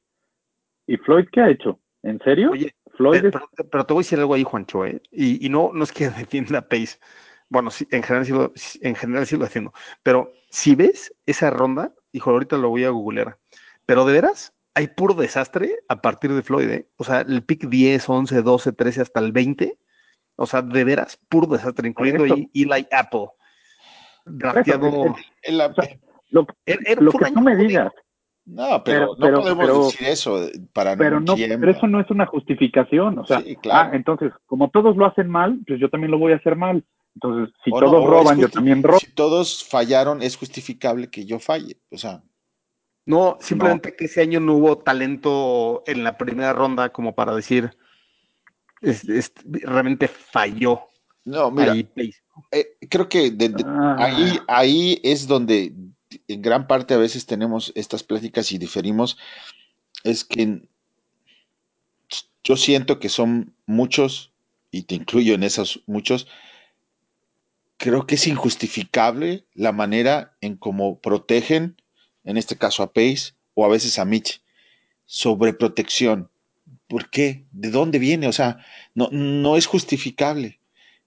[0.86, 1.80] ¿Y Floyd qué ha hecho?
[2.02, 2.50] ¿En serio?
[2.50, 5.00] Oye, Floyd pero, es- pero- pero te voy a decir algo ahí, Juancho, ¿eh?
[5.10, 6.98] Y, y no, no es que defienda a Pace.
[7.48, 9.72] Bueno, sí, en general sí lo, en general sí lo defiendo.
[10.02, 13.38] Pero si ves esa ronda, hijo, ahorita lo voy a googlear.
[13.84, 16.88] Pero de veras, hay puro desastre a partir de Floyd, ¿eh?
[16.96, 19.78] O sea, el pick 10, 11, 12, 13 hasta el 20.
[20.36, 23.26] O sea, de veras, puro desastre, incluyendo ahí Eli Apple.
[24.24, 25.14] Drafteado.
[26.30, 27.92] Lo, que un tú me digas,
[28.46, 31.58] no, pero, pero- no pero- podemos pero- decir eso para pero no, GM.
[31.58, 33.18] pero eso no es una justificación.
[33.18, 33.90] O sea, Sí, claro.
[33.92, 36.84] ah, entonces, como todos lo hacen mal, pues yo también lo voy a hacer mal.
[37.14, 38.98] Entonces, si O todos roban, yo también robo.
[38.98, 41.76] Si todos fallaron, es justificable que yo falle.
[41.90, 42.22] O sea,
[43.04, 47.76] No, simplemente que ese año no hubo talento en la primera ronda como para decir,
[48.80, 50.82] es- es- realmente falló
[51.24, 51.88] no, mira, ahí
[52.50, 53.96] eh, creo que de- de- Ah.
[53.98, 55.72] ahí, ahí es donde
[56.26, 59.16] en gran parte a veces tenemos estas pláticas y diferimos.
[60.02, 60.68] Es que
[62.42, 64.32] yo siento que son muchos,
[64.72, 66.26] y te incluyo en esos muchos,
[67.76, 71.80] creo que es injustificable la manera en cómo protegen,
[72.24, 74.42] en este caso a Pace o a veces a Mitch,
[75.06, 76.30] sobre protección.
[76.88, 77.44] ¿Por qué?
[77.52, 78.28] ¿De dónde viene?
[78.28, 78.64] O sea,
[78.94, 80.60] no, no es justificable.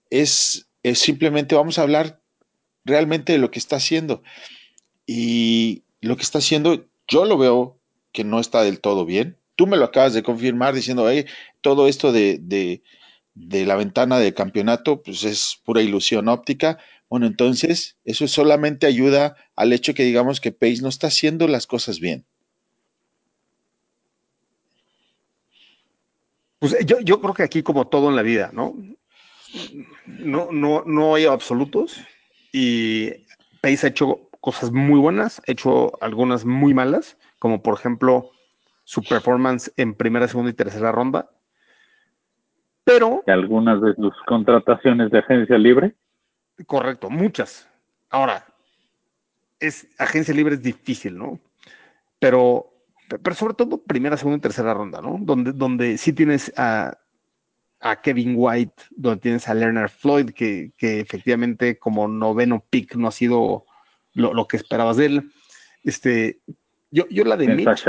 [0.09, 2.19] Es, es simplemente, vamos a hablar
[2.85, 4.23] realmente de lo que está haciendo.
[5.07, 7.77] Y lo que está haciendo, yo lo veo
[8.11, 9.37] que no está del todo bien.
[9.55, 11.25] Tú me lo acabas de confirmar diciendo, "Hey,
[11.61, 16.77] todo esto de, de, la ventana de campeonato, pues es pura ilusión óptica.
[17.15, 21.65] Bueno, entonces eso solamente ayuda al hecho que digamos que Pace no está haciendo las
[21.65, 22.25] cosas bien.
[26.59, 28.75] Pues yo, yo creo que aquí como todo en la vida, ¿no?
[30.07, 32.01] No, no, no hay absolutos
[32.51, 33.11] y
[33.61, 38.31] Pace ha hecho cosas muy buenas, ha hecho algunas muy malas, como por ejemplo
[38.83, 41.29] su performance en primera, segunda y tercera ronda.
[42.83, 45.95] Pero, algunas de sus contrataciones de agencia libre.
[46.65, 47.67] Correcto, muchas.
[48.09, 48.45] Ahora,
[49.59, 51.39] es agencia libre es difícil, ¿no?
[52.19, 52.73] Pero,
[53.07, 55.17] pero sobre todo primera, segunda y tercera ronda, ¿no?
[55.19, 56.97] Donde, donde sí tienes a,
[57.79, 63.07] a Kevin White, donde tienes a Leonard Floyd, que, que efectivamente como noveno pick no
[63.07, 63.65] ha sido
[64.13, 65.31] lo, lo que esperabas de él.
[65.83, 66.41] Este,
[66.89, 67.85] yo, yo la de Mitch,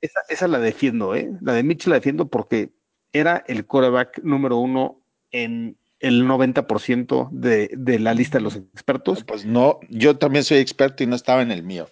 [0.00, 1.30] esa, esa la defiendo, ¿eh?
[1.40, 2.72] La de Mitch la defiendo porque
[3.12, 5.00] era el quarterback número uno
[5.30, 9.24] en el 90% de, de la lista de los expertos.
[9.24, 11.88] Pues no, yo también soy experto y no estaba en el mío.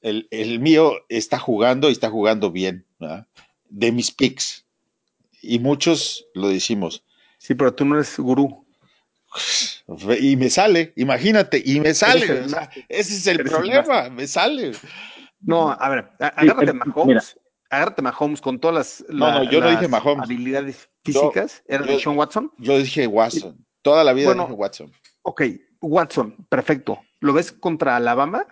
[0.00, 3.26] El, el mío está jugando y está jugando bien, ¿verdad?
[3.68, 4.64] de mis picks.
[5.42, 7.04] Y muchos lo decimos.
[7.38, 8.64] Sí, pero tú no eres gurú.
[10.18, 12.24] Y me sale, imagínate, y me sale.
[12.24, 12.84] Eres el o sea, máster.
[12.88, 14.72] ese es el problema, me sale.
[15.40, 17.38] No, a ver, agárrate pero, a Mahomes.
[17.70, 20.24] Agárrate Mahomes con todas las, No, no, yo no dije Mahomes.
[20.24, 21.62] habilidades Yo- físicas.
[21.66, 22.52] ¿Era de Sean Watson?
[22.58, 24.92] Yo dije Watson, toda la vida Bueno, dije Watson.
[25.22, 25.42] Ok,
[25.80, 27.00] Watson, perfecto.
[27.20, 28.46] ¿Lo ves contra Alabama?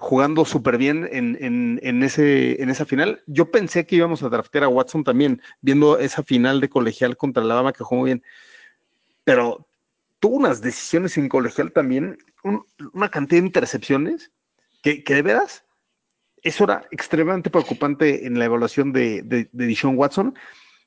[0.00, 3.22] Jugando súper bien en, en- en ese, en esa final.
[3.26, 7.42] Yo pensé que íbamos a draftear a Watson también, viendo esa final de colegial contra
[7.42, 8.22] Alabama que jugó muy bien.
[9.24, 9.66] Pero
[10.20, 14.30] tuvo unas decisiones en colegial también, un- una cantidad de intercepciones
[14.82, 15.64] que, que de veras
[16.42, 20.34] eso era extremadamente preocupante en la evaluación de, de, Watson,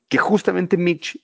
[0.08, 1.18] que justamente Mitch,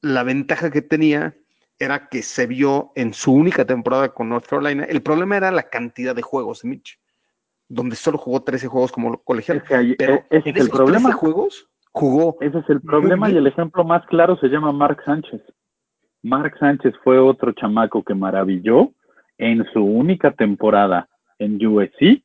[0.00, 1.34] la ventaja que tenía
[1.78, 4.84] era que se vio en su única temporada con North Carolina.
[4.84, 6.98] El problema era la cantidad de juegos de Mitch,
[7.68, 9.58] donde solo jugó 13 juegos como colegial.
[9.58, 11.08] es que Pero e- ese en es el problema.
[11.08, 15.02] 13 juegos jugó Ese es el problema y el ejemplo más claro se llama Mark
[15.04, 15.40] Sánchez.
[16.22, 18.90] Mark Sánchez fue otro chamaco que maravilló
[19.38, 21.08] en su única temporada
[21.38, 22.22] en USC.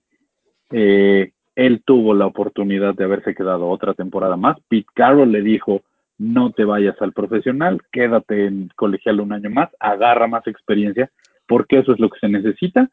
[0.72, 1.34] Eh,
[1.66, 4.58] él tuvo la oportunidad de haberse quedado otra temporada más.
[4.70, 5.82] Pete Carroll le dijo,
[6.18, 11.10] no te vayas al profesional, quédate en colegial un año más, agarra más experiencia,
[11.48, 12.90] porque eso es lo que se necesita.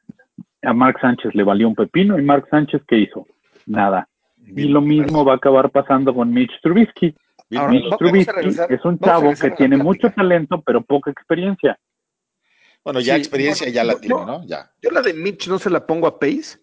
[0.63, 3.27] A Mark Sánchez le valió un pepino y Mark Sánchez, ¿qué hizo?
[3.67, 4.09] Nada.
[4.49, 7.15] Y lo mismo va a acabar pasando con Mitch Trubisky.
[7.57, 11.79] Ahora, Mitch Trubisky regresar- es un chavo que tiene mucho talento, pero poca experiencia.
[12.85, 14.45] Bueno, ya Sí, experiencia bueno, ya la yo- tiene, ¿no?
[14.47, 14.71] Ya.
[14.83, 16.59] Yo la de Mitch no se la pongo a Pace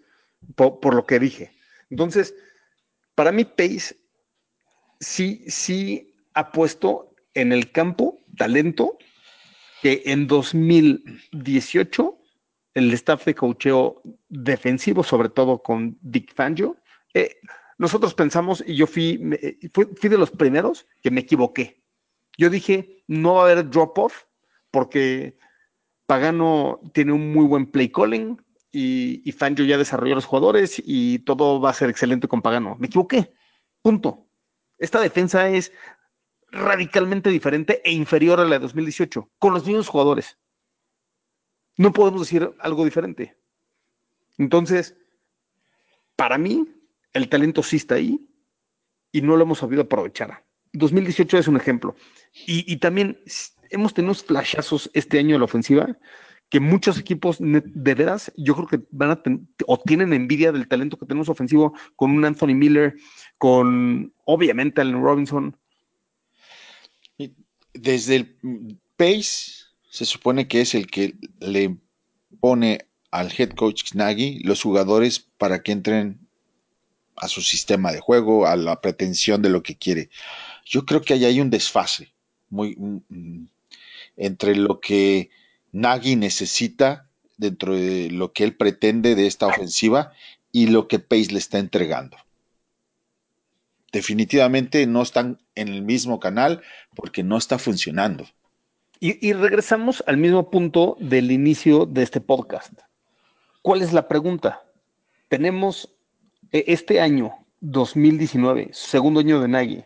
[0.56, 1.52] por, por lo que dije.
[1.94, 2.34] Entonces,
[3.14, 3.96] para mí Pace
[5.00, 8.98] sí, sí ha puesto en el campo talento
[9.84, 12.18] que en 2018
[12.74, 16.78] el staff de cocheo defensivo, sobre todo con Dick Fangio,
[17.14, 17.36] eh,
[17.78, 19.38] nosotros pensamos, y yo fui, me-
[19.72, 21.84] fui, fui de los primeros que me equivoqué.
[22.40, 24.24] Yo dije, no va a haber drop-off
[24.72, 25.38] porque
[26.08, 28.42] Pagano tiene un muy buen play calling,
[28.74, 32.76] y, y Fangio ya desarrolló los jugadores y todo va a ser excelente con Pagano.
[32.80, 33.32] Me equivoqué.
[33.82, 34.28] Punto.
[34.80, 35.72] Esta defensa es
[36.52, 40.38] radicalmente diferente e inferior a la de 2018, con los mismos jugadores.
[41.78, 43.38] No podemos decir algo diferente.
[44.38, 44.96] Entonces,
[46.16, 46.68] para mí,
[47.14, 48.28] el talento sí está ahí
[49.12, 50.44] y no lo hemos sabido aprovechar.
[50.74, 51.96] 2018 es un ejemplo.
[52.48, 53.22] Y, y también
[53.70, 55.98] hemos tenido flashazos este año de la ofensiva
[56.54, 60.68] que muchos equipos de veras, yo creo que van a ten- o tienen envidia del
[60.68, 62.94] talento que tenemos ofensivo con un Anthony Miller,
[63.40, 65.58] con obviamente Allen Robinson.
[67.74, 68.38] Desde el
[68.98, 71.76] Pace se supone que es el que le
[72.40, 76.20] pone al head coach Nagy los jugadores para que entren
[77.16, 80.12] a su sistema de juego, a la pretensión de lo que quiere.
[80.68, 82.14] Yo creo que ahí hay un desfase
[82.52, 83.48] muy mm,
[84.18, 85.32] entre lo que
[85.74, 90.14] Nagy necesita dentro de lo que él pretende de esta ofensiva
[90.52, 92.16] y lo que Pace le está entregando.
[93.92, 96.62] Definitivamente no están en el mismo canal
[96.96, 98.26] porque no está funcionando.
[99.00, 102.74] Y, y regresamos al mismo punto del inicio de este podcast.
[103.62, 104.64] ¿Cuál es la pregunta?
[105.28, 105.94] Tenemos
[106.52, 109.86] eh, este año, 2019, segundo año de Nagy,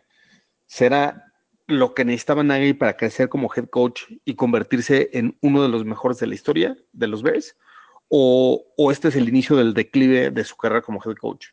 [0.65, 1.26] ¿será
[1.67, 5.85] lo que necesitaba Nagy para crecer como head coach y convertirse en uno de los
[5.85, 7.55] mejores de la historia de los Bears?
[8.09, 11.47] ¿O, o este es el inicio del declive de su carrera como head coach?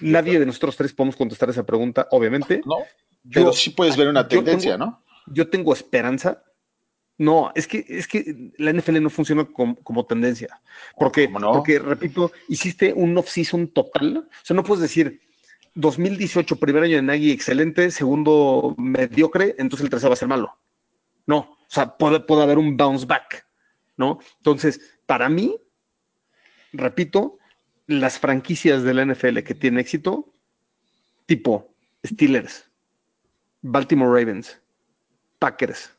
[0.00, 2.60] Nadie de nosotros tres podemos contestar esa pregunta, obviamente.
[2.66, 2.76] No,
[3.32, 5.04] pero sí puedes ver una yo tendencia, tengo- ¿no?
[5.28, 6.42] Yo tengo esperanza.
[7.18, 10.60] No, es que, es que la NFL no funciona como, como tendencia.
[10.98, 11.52] Porque, ¿Cómo no?
[11.52, 14.18] porque, repito, hiciste un off-season total.
[14.18, 15.20] O sea, no puedes decir
[15.76, 20.58] 2018, primer año de Nagy, excelente, segundo mediocre, entonces el tercero va a ser malo.
[21.26, 23.46] No, o sea, puede, puede haber un bounce back,
[23.96, 24.18] ¿no?
[24.38, 25.60] Entonces, para mí,
[26.72, 27.38] repito,
[27.86, 30.32] las franquicias de la NFL que tienen éxito,
[31.26, 31.74] tipo
[32.06, 32.70] Steelers,
[33.60, 34.58] Baltimore Ravens,
[35.38, 35.92] Packers,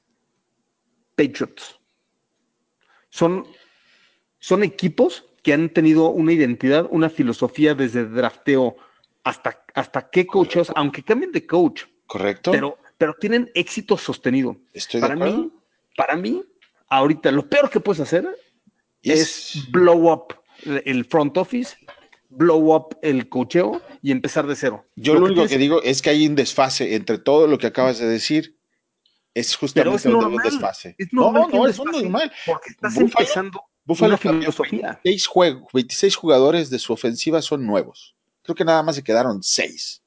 [1.15, 1.79] Patriots,
[3.09, 3.45] son,
[4.39, 8.75] son equipos que han tenido una identidad, una filosofía desde drafteo
[9.23, 12.51] hasta, hasta qué coaches, aunque cambien de coach, ¿Correcto?
[12.51, 14.57] pero, pero tienen éxito sostenido.
[14.73, 15.37] Estoy de Para acuerdo.
[15.37, 15.51] mí,
[15.95, 16.43] para mí,
[16.89, 18.27] ahorita lo peor que puedes hacer
[19.03, 20.33] Es- es blow up
[20.83, 21.77] el front office,
[22.29, 24.83] blow up el cocheo y empezar de cero.
[24.95, 27.67] Yo lo, único tienes- que digo es que hay un desfase entre todo lo que
[27.67, 28.57] acabas de decir.
[29.35, 30.33] Es pero justamente es donde normal.
[30.47, 30.95] un desfase.
[30.97, 32.31] Es no, normal que no, un es desfase, normal.
[32.47, 34.99] Porque estás Buffalo- empezando Buffalo una filosofía.
[35.03, 38.15] 26, juegos, 26 jugadores de su ofensiva son nuevos.
[38.47, 40.01] Creo que nada más se quedaron 6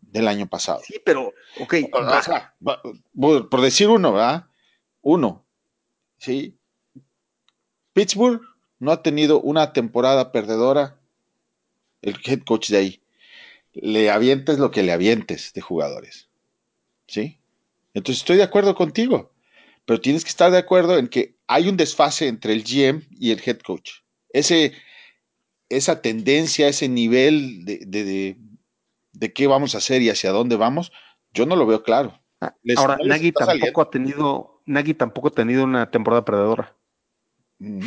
[0.00, 0.80] del año pasado.
[0.84, 4.46] Sí, pero, ok, O sea, por decir uno, ¿verdad?
[5.00, 5.46] Uno.
[6.16, 6.56] Sí.
[7.92, 8.40] Pittsburgh
[8.80, 10.98] no ha tenido una temporada perdedora.
[12.02, 13.02] El head coach de ahí.
[13.74, 16.28] Le avientes lo que le avientes de jugadores.
[17.06, 17.38] ¿Sí?
[17.94, 19.30] Entonces estoy de acuerdo contigo.
[19.84, 23.30] Pero tienes que estar de acuerdo en que hay un desfase entre el GM y
[23.30, 24.00] el head coach.
[24.30, 24.72] Ese,
[25.68, 28.36] esa tendencia, ese nivel de, de, de,
[29.12, 30.92] de qué vamos a hacer y hacia dónde vamos,
[31.32, 32.20] yo no lo veo claro.
[32.62, 33.80] Les- Ahora, no Nagy tampoco saliendo.
[33.82, 36.76] ha tenido, Nagy tampoco ha tenido una temporada perdedora.
[37.58, 37.80] Mm.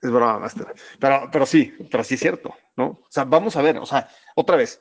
[0.00, 0.66] Es broma, Master.
[0.98, 2.86] Pero, pero sí, pero sí es cierto, ¿no?
[2.86, 4.80] O sea, vamos a ver, o sea, otra vez,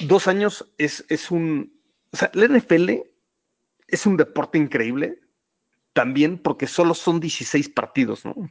[0.00, 1.80] dos años es, es un.
[2.12, 2.90] O sea, la NFL
[3.88, 5.20] es un deporte increíble
[5.92, 8.32] también porque solo son 16 partidos, ¿no?
[8.32, 8.48] O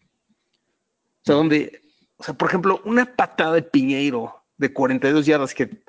[1.24, 1.82] sea, donde,
[2.22, 5.84] o sea, por ejemplo, una patada de Piñeiro de 42 yardas que,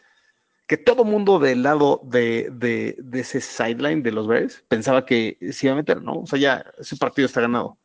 [0.67, 5.37] que todo mundo del lado de, de, de ese sideline de los Bears pensaba que
[5.53, 6.21] se iba a meter, ¿no?
[6.21, 7.67] O sea, ya ese partido está ganado.
[7.67, 7.79] O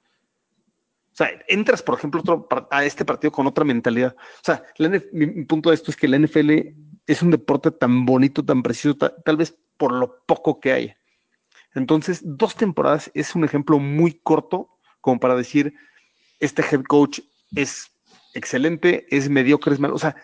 [1.11, 4.15] sea, entras, por ejemplo, a este partido con otra mentalidad.
[4.17, 4.63] O sea,
[5.11, 6.51] mi, punto de esto es que la NFL
[7.05, 10.93] es un deporte tan bonito, tan preciso, ta- tal vez por lo poco que hay.
[11.75, 14.69] Entonces, dos temporadas es un ejemplo muy corto
[15.01, 15.73] como para decir,
[16.39, 17.19] este head coach
[17.53, 17.91] es
[18.37, 19.95] excelente, es mediocre, es malo.
[19.95, 20.15] O sea,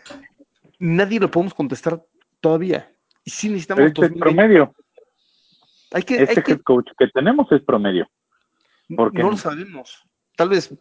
[0.80, 2.02] nadie lo podemos contestar
[2.42, 2.92] todavía.
[3.24, 3.86] Y sí necesitamos...
[3.86, 4.20] Este es 2020.
[4.20, 4.76] promedio.
[5.92, 8.08] Hay que, hay Este que head coach que tenemos es promedio.
[8.96, 10.04] porque no lo sabemos.
[10.36, 10.74] Tal vez,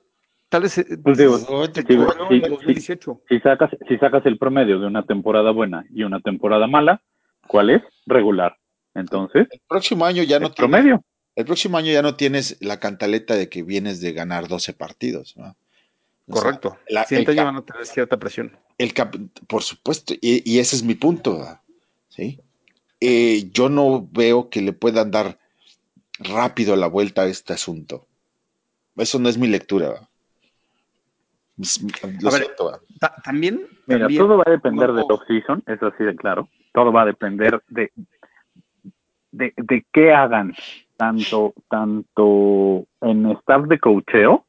[0.48, 0.78] tal vez.
[0.78, 1.38] eh, Pues digo.
[1.38, 3.22] 2018.
[3.28, 7.02] Si sacas, si sacas el promedio de una temporada buena y una temporada mala,
[7.46, 7.82] ¿cuál es?
[8.06, 8.56] Regular.
[8.94, 11.04] Entonces, El próximo año ya no tienes, promedio.
[11.36, 15.34] el próximo año ya no tienes la cantaleta de que vienes de ganar 12 partidos.
[15.36, 15.56] ¿no?
[16.28, 16.78] O sea, Correcto.
[16.88, 18.56] la- cap- van a tener cierta presión.
[18.78, 19.16] el cap-
[19.48, 21.38] por supuesto, y, y ese es mi punto.
[21.38, 21.60] ¿verdad?
[22.08, 22.40] ¿Sí?
[23.00, 25.38] Eh, yo no veo que le puedan dar
[26.18, 28.06] rápido la vuelta a este asunto.
[28.96, 29.88] Eso no es mi lectura.
[29.88, 30.08] ¿verdad?
[32.20, 32.80] Lo A siento.
[33.24, 36.48] también, Mira, también- todo va a depender no- del off-season, eso así de claro.
[36.72, 37.92] Todo va a depender de,
[39.32, 40.54] de, de qué hagan,
[40.96, 44.46] tanto, tanto en staff de cocheo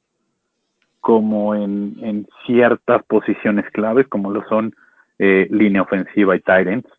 [1.03, 4.73] como en, en ciertas posiciones claves, como lo son
[5.19, 6.89] eh, línea ofensiva y tight ends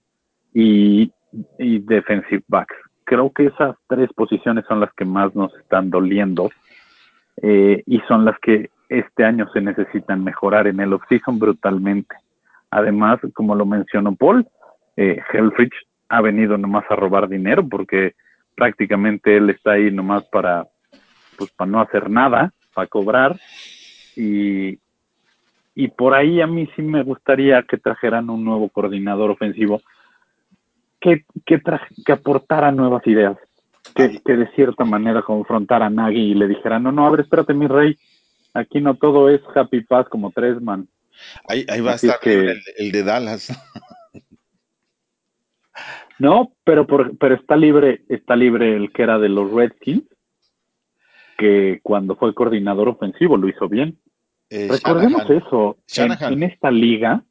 [0.52, 1.10] y,
[1.58, 2.76] defensive backs.
[3.04, 6.50] Creo que esas tres posiciones son las que más nos están doliendo
[7.40, 12.14] eh, y son las que este año se necesitan mejorar en el off-season brutalmente.
[12.70, 14.46] Además, como lo mencionó Paul,
[14.98, 15.72] eh, Helfrich
[16.10, 18.16] ha venido nomás a robar dinero porque
[18.54, 20.66] prácticamente él está ahí nomás para,
[21.38, 23.40] pues, para no hacer nada, para cobrar.
[24.16, 24.78] Y,
[25.74, 29.80] y por ahí a mí sí me gustaría que trajeran un nuevo coordinador ofensivo
[31.00, 31.60] que, que,
[32.06, 33.36] que aportara nuevas ideas,
[33.94, 37.20] que, que de cierta manera confrontara a Nagy y le dijera, no, no, a ver,
[37.20, 37.96] espérate mi rey,
[38.54, 40.88] aquí no todo es happy pass como tres man.
[41.48, 43.52] Ahí, ahí va a Así estar que- el, el de Dallas.
[46.18, 50.04] No, pero por, pero está libre, está libre el que era de los Redskins,
[51.38, 53.98] que cuando fue coordinador ofensivo lo hizo bien.
[54.50, 55.42] Eh, Recordemos Shanahan.
[55.46, 55.78] eso.
[56.30, 57.24] En esta liga,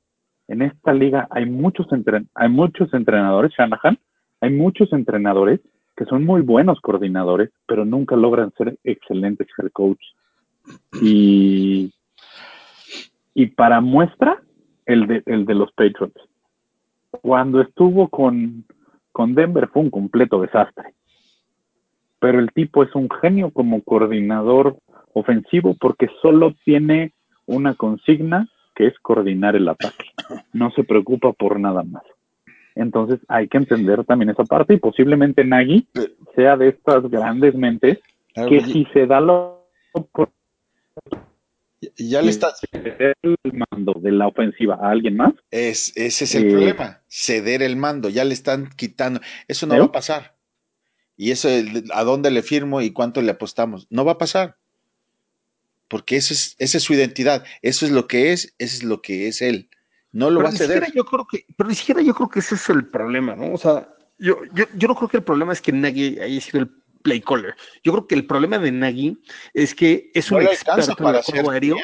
[0.48, 3.98] en esta liga hay muchos entren hay muchos entrenadores, Shanahan,
[4.42, 5.62] hay muchos entrenadores
[5.96, 10.02] que son muy buenos coordinadores, pero nunca logran ser excelentes head coach.
[11.02, 11.94] Y,
[13.34, 14.42] y para muestra,
[14.86, 16.20] el de, el de los Patriots.
[17.12, 18.66] Cuando estuvo con,
[19.12, 20.94] con Denver fue un completo desastre.
[22.24, 24.78] Pero el tipo es un genio como coordinador
[25.12, 27.12] ofensivo porque solo tiene
[27.46, 30.06] una consigna que es coordinar el ataque.
[30.54, 32.04] No se preocupa por nada más.
[32.76, 35.86] Entonces hay que entender también esa parte y posiblemente Nagy
[36.34, 38.00] sea de estas grandes mentes
[38.34, 39.52] Claro, que si se da la
[41.98, 46.48] ya le está, el mando de la ofensiva a alguien más, es, ese es el
[46.48, 49.20] Eh, problema, ceder el mando, ya le están quitando.
[49.50, 50.33] Eso no va a pasar.
[51.16, 51.50] Y eso,
[51.94, 53.88] ¿a dónde le firmo y cuánto le apostamos?
[53.90, 54.58] No va a pasar.
[55.88, 59.02] Porque eso es, esa es su identidad, eso es lo que es, eso es lo
[59.02, 59.70] que es él.
[60.12, 60.92] No lo pero va a ceder.
[60.94, 63.54] yo creo que, pero ni siquiera yo creo que ese es el problema, ¿no?
[63.54, 66.60] O sea, yo, yo, yo no creo que el problema es que Nagy haya sido
[66.62, 66.72] el
[67.04, 67.56] play caller.
[67.84, 69.18] Yo creo que el problema de Nagy
[69.54, 71.78] es que es No un experto en para el juego ser aéreo.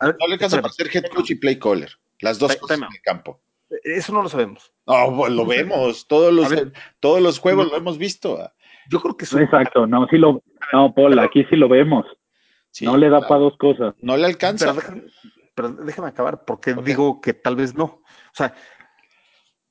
[0.00, 1.90] A ver, No le alcanza para ser head coach y play caller.
[2.20, 3.40] Las dos cosas en el campo.
[3.82, 4.72] Eso no lo sabemos.
[4.86, 6.06] No, lo vemos.
[6.06, 6.72] Todos los, ver.
[7.00, 7.72] todos los juegos No.
[7.72, 8.52] lo hemos visto.
[8.90, 12.04] Yo creo que es un- exacto, no, sí lo, no, Paul, aquí sí lo vemos,
[12.70, 13.28] Sí, no le da claro.
[13.28, 13.94] para dos cosas.
[14.00, 14.66] No le alcanza.
[14.66, 15.02] Pero déjame,
[15.54, 17.84] pero déjame acabar, porque digo que tal vez no.
[17.84, 18.52] O sea,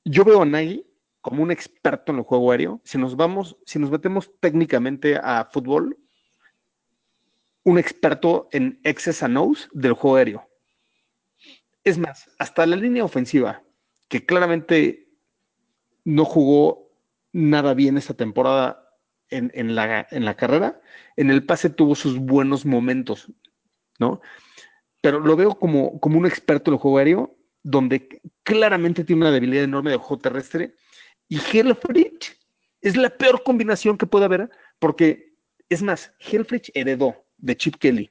[0.04, 0.86] yo veo a Nagy
[1.20, 2.80] como un experto en el juego aéreo.
[2.84, 5.96] Si nos vamos, si nos metemos técnicamente a fútbol,
[7.62, 10.48] un experto en X's and O's del juego aéreo.
[11.82, 13.62] Es más, hasta la línea ofensiva,
[14.08, 15.08] que claramente
[16.04, 16.90] no jugó
[17.32, 18.83] nada bien esta temporada
[19.30, 20.80] en, la, en la carrera,
[21.16, 23.30] en el pase tuvo sus buenos momentos,
[23.98, 24.20] ¿no?
[25.00, 29.30] Pero lo veo como, como un experto en el juego aéreo, donde claramente tiene una
[29.30, 30.74] debilidad enorme de juego terrestre.
[31.28, 32.38] Y Helfrich
[32.80, 35.34] es la peor combinación que puede haber, porque
[35.68, 38.10] es más, Helfrich heredó de Chip Kelly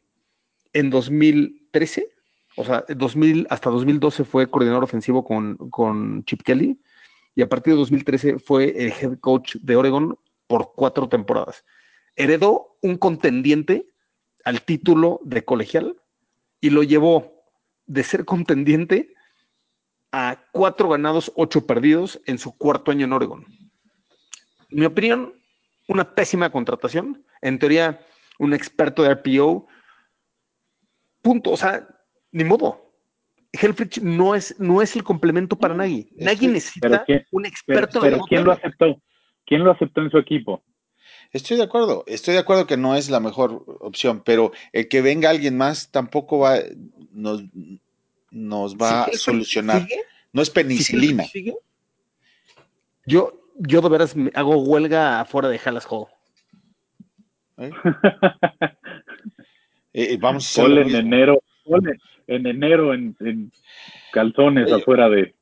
[0.73, 2.09] en 2013,
[2.55, 6.79] o sea, 2000, hasta 2012 fue coordinador ofensivo con, con Chip Kelly,
[7.35, 10.17] y a partir de 2013 fue el head coach de Oregon
[10.53, 11.65] por cuatro temporadas.
[12.15, 13.87] Heredó un contendiente
[14.45, 15.99] al título de colegial
[16.61, 17.43] y lo llevó
[17.87, 19.15] de ser contendiente
[20.11, 23.45] a cuatro ganados, ocho perdidos en su cuarto año en Oregon.
[24.69, 25.33] En mi opinión,
[25.87, 27.25] una pésima contratación.
[27.41, 27.99] En teoría,
[28.37, 29.65] un experto de RPO.
[31.23, 31.49] Punto.
[31.49, 31.87] O sea,
[32.31, 32.93] ni modo.
[33.53, 36.09] Helfrich no es, no es el complemento para Nagy.
[36.15, 39.01] Nagy Estoy- necesita pero ¿quién- un Pero, experto en pero el ¿quién lo aceptó?
[39.45, 40.61] ¿Quién lo aceptó en su equipo?
[41.31, 45.01] Estoy de acuerdo, estoy de acuerdo que no es la mejor opción, pero el que
[45.01, 46.59] venga alguien más tampoco va,
[47.11, 47.43] nos,
[48.29, 49.81] nos va a solucionar.
[49.81, 50.01] sigue,
[50.31, 51.23] no es penicilina.
[51.23, 51.55] Sigue,
[53.05, 56.05] yo, yo de veras me hago huelga afuera de Hallas Hall.
[57.57, 57.71] ¿eh?
[59.93, 63.51] Eh, vamos a hacer en enero, en, en enero en, en
[64.11, 64.81] calzones Oye.
[64.81, 65.35] afuera de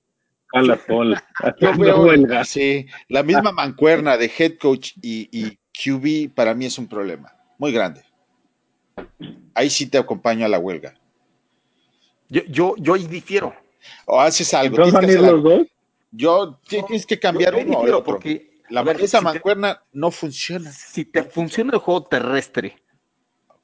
[0.54, 1.20] Dallas Paul, Yo
[1.70, 2.44] haciendo veo, huelga.
[2.46, 7.34] sí, la misma mancuerna de head coach y, y QB para mí es un problema
[7.58, 8.04] muy grande.
[9.54, 10.94] Ahí sí te acompaño a la huelga.
[12.30, 13.54] Yo, yo, yo ahí difiero.
[14.06, 14.76] O haces algo.
[14.78, 15.60] Entonces van a tienes ir que hacer los algo.
[15.60, 15.68] dos.
[16.12, 18.04] Yo ti- tienes que cambiar Yo- yo uno otro.
[18.04, 22.04] porque La- a ver, esa si te- mancuerna no funciona, si te funciona el juego
[22.06, 22.78] terrestre,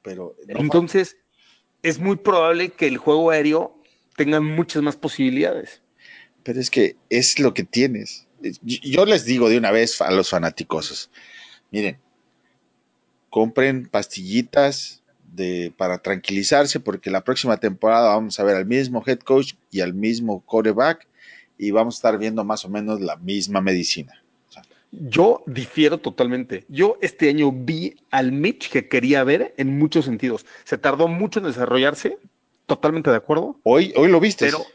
[0.02, 1.18] pero no entonces
[1.84, 3.82] es muy probable que el juego aéreo
[4.16, 5.82] tenga muchas más posibilidades.
[6.48, 8.26] Pero es que es lo que tienes.
[8.64, 11.12] Yo les digo de una vez a los fanáticos,
[11.72, 11.98] miren,
[13.30, 15.04] compren pastillitas
[15.34, 19.82] de, para tranquilizarse porque la próxima temporada vamos a ver al mismo head coach y
[19.82, 21.06] al mismo quarterback
[21.58, 24.14] y vamos a estar viendo más o menos la misma medicina.
[24.92, 26.64] Yo difiero totalmente.
[26.70, 30.46] Yo este año vi al Mitch que quería ver en muchos sentidos.
[30.64, 32.18] Se tardó mucho en desarrollarse,
[32.68, 33.60] totalmente de acuerdo.
[33.64, 34.46] Hoy, hoy lo viste.
[34.46, 34.66] Pero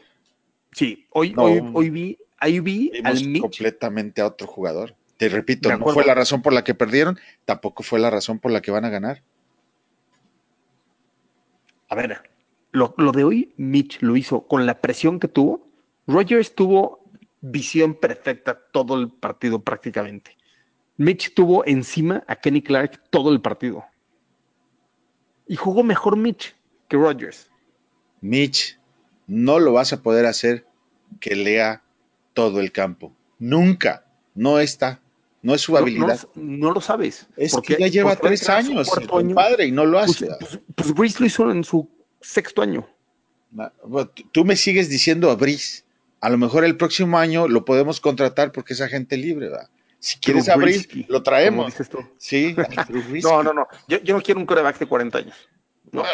[0.73, 3.41] sí, hoy, hoy, hoy vi, ahí vi al Mitch.
[3.41, 4.95] completamente a otro jugador.
[5.17, 8.51] Te repito, no fue la razón por la que perdieron, tampoco fue la razón por
[8.51, 9.23] la que van a ganar.
[11.89, 12.29] A ver,
[12.71, 15.69] lo, lo de hoy, Mitch lo hizo con la presión que tuvo.
[16.07, 17.03] Rogers tuvo
[17.41, 20.37] visión perfecta todo el partido prácticamente.
[20.97, 23.85] Mitch tuvo encima a Kenny Clark todo el partido.
[25.47, 26.55] Y jugó mejor Mitch
[26.87, 27.49] que Rogers.
[28.21, 28.79] Mitch,
[29.27, 30.65] no lo vas a poder hacer
[31.19, 31.83] que lea
[32.33, 33.13] todo el campo.
[33.39, 34.05] Nunca.
[34.35, 35.01] No está.
[35.41, 36.19] No es su habilidad.
[36.35, 37.27] No, lo sabes.
[37.35, 40.27] Es porque ya lleva tres años, el padre, y no lo hace.
[40.39, 41.89] Pues, pues, pues lo hizo en su
[42.21, 42.87] sexto año.
[44.31, 45.83] Tú me sigues diciendo a Brice
[46.23, 49.69] a lo mejor el próximo año lo podemos contratar porque es agente libre, ¿verdad?
[49.99, 51.65] Si quieres abrir, lo traemos.
[51.65, 51.99] Dices tú.
[52.17, 52.55] Sí.
[53.23, 53.67] no, no, no.
[53.89, 55.35] Yo, yo, no quiero un coreback de 40 años.
[55.91, 56.05] No.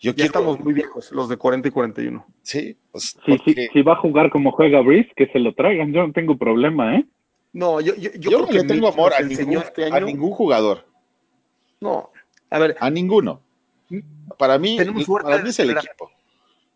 [0.00, 0.26] Yo ya quiero...
[0.26, 2.26] estamos muy viejos, los de 40 y 41.
[2.42, 3.54] Sí, pues, sí, porque...
[3.54, 5.92] sí, si va a jugar como juega Brice, que se lo traigan.
[5.92, 7.04] Yo no tengo problema, ¿eh?
[7.52, 9.96] No, yo, yo, yo, yo no le tengo amor a ningún, este año...
[9.96, 10.86] a ningún jugador.
[11.80, 12.10] No,
[12.50, 12.76] a ver.
[12.80, 13.40] A ninguno.
[14.38, 16.10] Para mí, para mí es el equipo.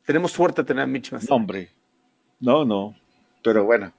[0.06, 1.68] Tenemos suerte de tener a Mitch No, hombre.
[2.40, 2.96] No, no.
[3.42, 3.92] Pero bueno,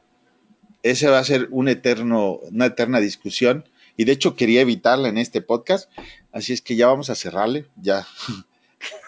[0.82, 3.66] ese va a ser un eterno, una eterna discusión.
[3.96, 5.90] Y de hecho quería evitarla en este podcast.
[6.32, 7.68] Así es que ya vamos a cerrarle.
[7.76, 8.06] Ya.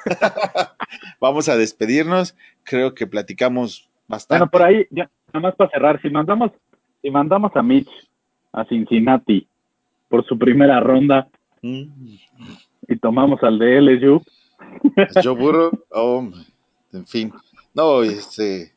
[1.20, 2.36] vamos a despedirnos.
[2.64, 4.40] Creo que platicamos bastante.
[4.40, 6.02] Bueno, por ahí, ya, nada más para cerrar.
[6.02, 6.52] Si mandamos,
[7.02, 7.90] si mandamos a Mitch
[8.52, 9.48] a Cincinnati
[10.10, 11.28] por su primera ronda
[11.62, 11.84] mm.
[12.88, 14.22] y tomamos al de LSU.
[15.22, 16.30] Yo burro, oh,
[16.94, 17.34] en fin.
[17.74, 18.76] No, este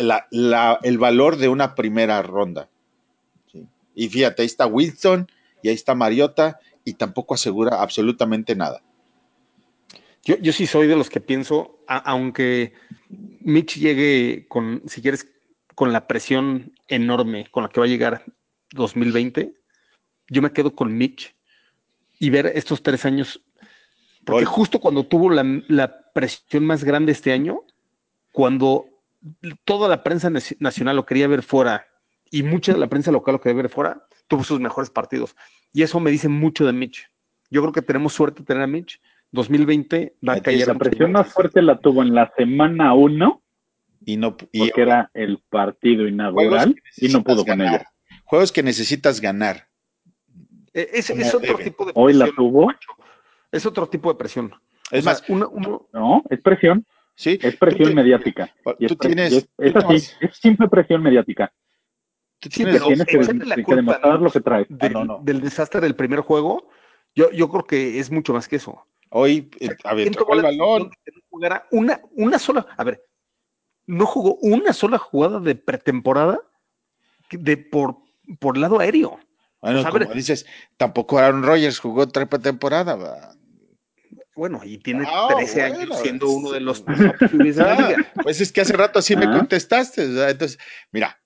[0.00, 2.68] la, la, el valor de una primera ronda.
[3.50, 3.66] ¿sí?
[3.94, 5.30] Y fíjate, ahí está Wilson
[5.62, 8.82] y ahí está Mariota y tampoco asegura absolutamente nada.
[10.28, 12.74] Yo, yo sí soy de los que pienso, a, aunque
[13.40, 15.26] Mitch llegue con, si quieres,
[15.74, 18.24] con la presión enorme con la que va a llegar
[18.72, 19.54] 2020,
[20.28, 21.34] yo me quedo con Mitch
[22.18, 23.42] y ver estos tres años,
[24.26, 24.44] porque Hoy.
[24.44, 27.62] justo cuando tuvo la, la presión más grande este año,
[28.30, 28.84] cuando
[29.64, 31.86] toda la prensa nacional lo quería ver fuera
[32.30, 35.34] y mucha de la prensa local lo quería ver fuera, tuvo sus mejores partidos.
[35.72, 37.10] Y eso me dice mucho de Mitch.
[37.50, 39.00] Yo creo que tenemos suerte de tener a Mitch.
[39.32, 40.66] 2020 va a caer.
[40.66, 43.42] La presión más fuerte la tuvo en la semana 1.
[44.06, 47.66] Y no, y, porque era el partido inaugural y no pudo ganar.
[47.66, 47.90] con ella.
[48.24, 49.68] Juegos que necesitas ganar.
[50.72, 52.06] Es, es otro tipo de presión.
[52.06, 52.72] Hoy la tuvo.
[53.50, 54.54] Es otro tipo de presión.
[54.90, 55.50] Es o sea, más,
[55.92, 56.86] no, es presión.
[57.14, 58.48] Sí, es presión mediática.
[58.62, 59.32] Tú es, tienes.
[59.32, 61.52] Es, es así, es simple presión mediática.
[62.38, 64.66] Tú sí, tienes, pero tienes que, echarle la que culpa demostrar lo que traes.
[64.70, 65.20] del, no, no.
[65.22, 66.70] del desastre del primer juego,
[67.14, 68.86] yo, yo creo que es mucho más que eso.
[69.10, 70.82] Hoy, eh, a ver, tocó el balón.
[70.84, 73.02] No jugara una, una sola, a ver,
[73.86, 76.38] no jugó una sola jugada de pretemporada
[77.30, 77.96] de por,
[78.38, 79.18] por lado aéreo.
[79.60, 82.96] Bueno, O sea, a como ver- dices, tampoco Aaron Rodgers jugó otra temporada.
[82.96, 83.34] va.
[84.36, 86.84] Bueno, y tiene Ah, 13 bueno, años siendo uno de los
[87.58, 90.06] Ah, pues es que hace rato así me contestaste.
[90.06, 90.30] ¿verdad?
[90.30, 90.58] Entonces,
[90.92, 91.20] mira,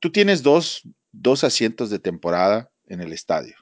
[0.00, 0.82] tú tienes dos,
[1.12, 3.56] dos asientos de temporada en el estadio.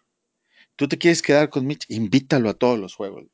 [0.74, 3.24] Tú te quieres quedar con Mitch, invítalo a todos los juegos.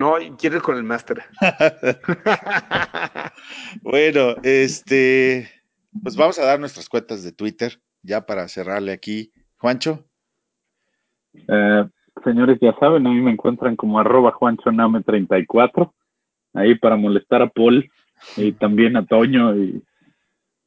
[0.00, 1.22] No, ir con el máster.
[3.82, 5.46] Bueno, este,
[6.02, 9.30] pues vamos a dar nuestras cuentas de Twitter ya para cerrarle aquí.
[9.58, 10.06] Juancho,
[11.34, 11.84] Eh,
[12.24, 15.92] señores, ya saben, a mí me encuentran como arroba juanchoname34,
[16.54, 17.90] ahí para molestar a Paul
[18.38, 19.82] y también a Toño y,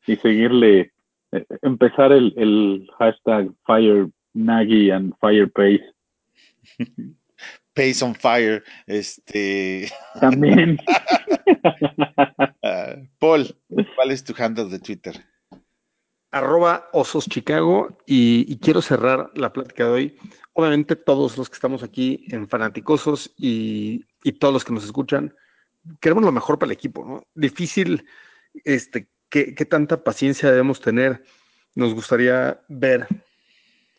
[0.05, 0.93] y seguirle,
[1.31, 5.51] eh, empezar el, el hashtag Fire Nagy and Fire
[7.73, 10.77] Pace on Fire, este, también.
[12.63, 13.55] ah, Paul,
[13.95, 15.25] ¿cuál es tu handle de Twitter?
[16.33, 20.17] arroba osos Chicago y, y quiero cerrar la plática de hoy.
[20.53, 25.35] Obviamente todos los que estamos aquí en Fanaticosos y, y todos los que nos escuchan,
[26.01, 27.23] queremos lo mejor para el equipo, ¿no?
[27.35, 28.05] Difícil,
[28.65, 31.23] este, ¿qué, qué tanta paciencia debemos tener?
[31.75, 33.07] Nos gustaría ver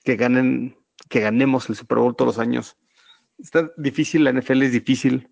[0.03, 0.77] que ganen,
[1.09, 2.77] que ganemos el Super Bowl todos los años,
[3.39, 5.29] está difícil, la NFL es difícil.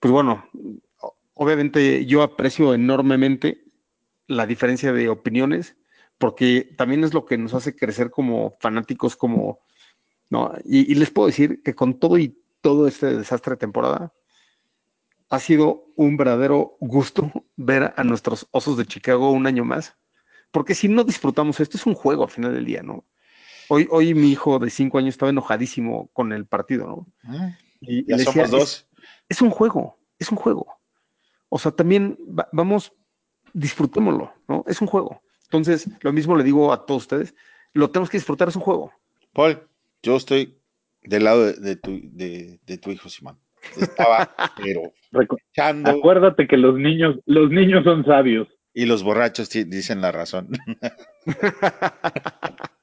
[0.00, 0.48] Pues bueno,
[1.34, 3.64] obviamente yo aprecio enormemente
[4.26, 5.76] la diferencia de opiniones,
[6.18, 9.60] porque también es lo que nos hace crecer como fanáticos, como,
[10.30, 10.52] ¿no?
[10.64, 14.12] Y, y les puedo decir que con todo y todo este desastre de temporada,
[15.28, 19.96] ha sido un verdadero gusto ver a nuestros osos de Chicago un año más,
[20.50, 23.04] porque si no disfrutamos esto, es un juego al final del día, ¿no?
[23.68, 27.06] Hoy, hoy mi hijo de cinco años estaba enojadísimo con el partido, ¿no?
[27.24, 28.86] Ah, Y, y ya le somos decía, dos.
[29.28, 30.66] Es, es un juego, es un juego.
[31.48, 32.92] O sea, también va- vamos,
[33.52, 34.64] disfrutémoslo, ¿no?
[34.66, 35.20] Es un juego.
[35.44, 37.34] Entonces, lo mismo le digo a todos ustedes,
[37.72, 38.92] lo tenemos que disfrutar, es un juego.
[39.32, 39.68] Paul,
[40.02, 40.58] yo estoy
[41.02, 43.38] del lado de, de tu, de, de tu hijo Simón.
[43.76, 44.92] Estaba, pero
[45.84, 48.48] Acuérdate que los niños, los niños son sabios.
[48.74, 50.48] y los borrachos dicen la razón.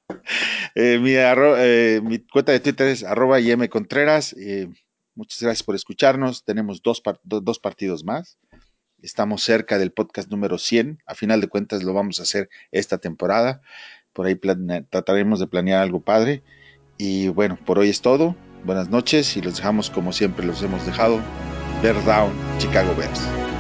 [0.75, 4.33] Eh, eh, mi cuenta de Twitter es arroba YM Contreras.
[4.33, 4.69] Eh,
[5.15, 6.45] muchas gracias por escucharnos.
[6.45, 8.37] Tenemos dos, dos partidos más.
[9.01, 10.99] Estamos cerca del podcast número 100.
[11.05, 13.61] A final de cuentas lo vamos a hacer esta temporada.
[14.13, 14.35] Por ahí
[14.89, 16.43] trataremos de planear algo padre.
[16.97, 18.35] Y bueno, por hoy es todo.
[18.63, 21.19] Buenas noches y los dejamos como siempre los hemos dejado.
[21.81, 23.50] Bear Down, Chicago Bears.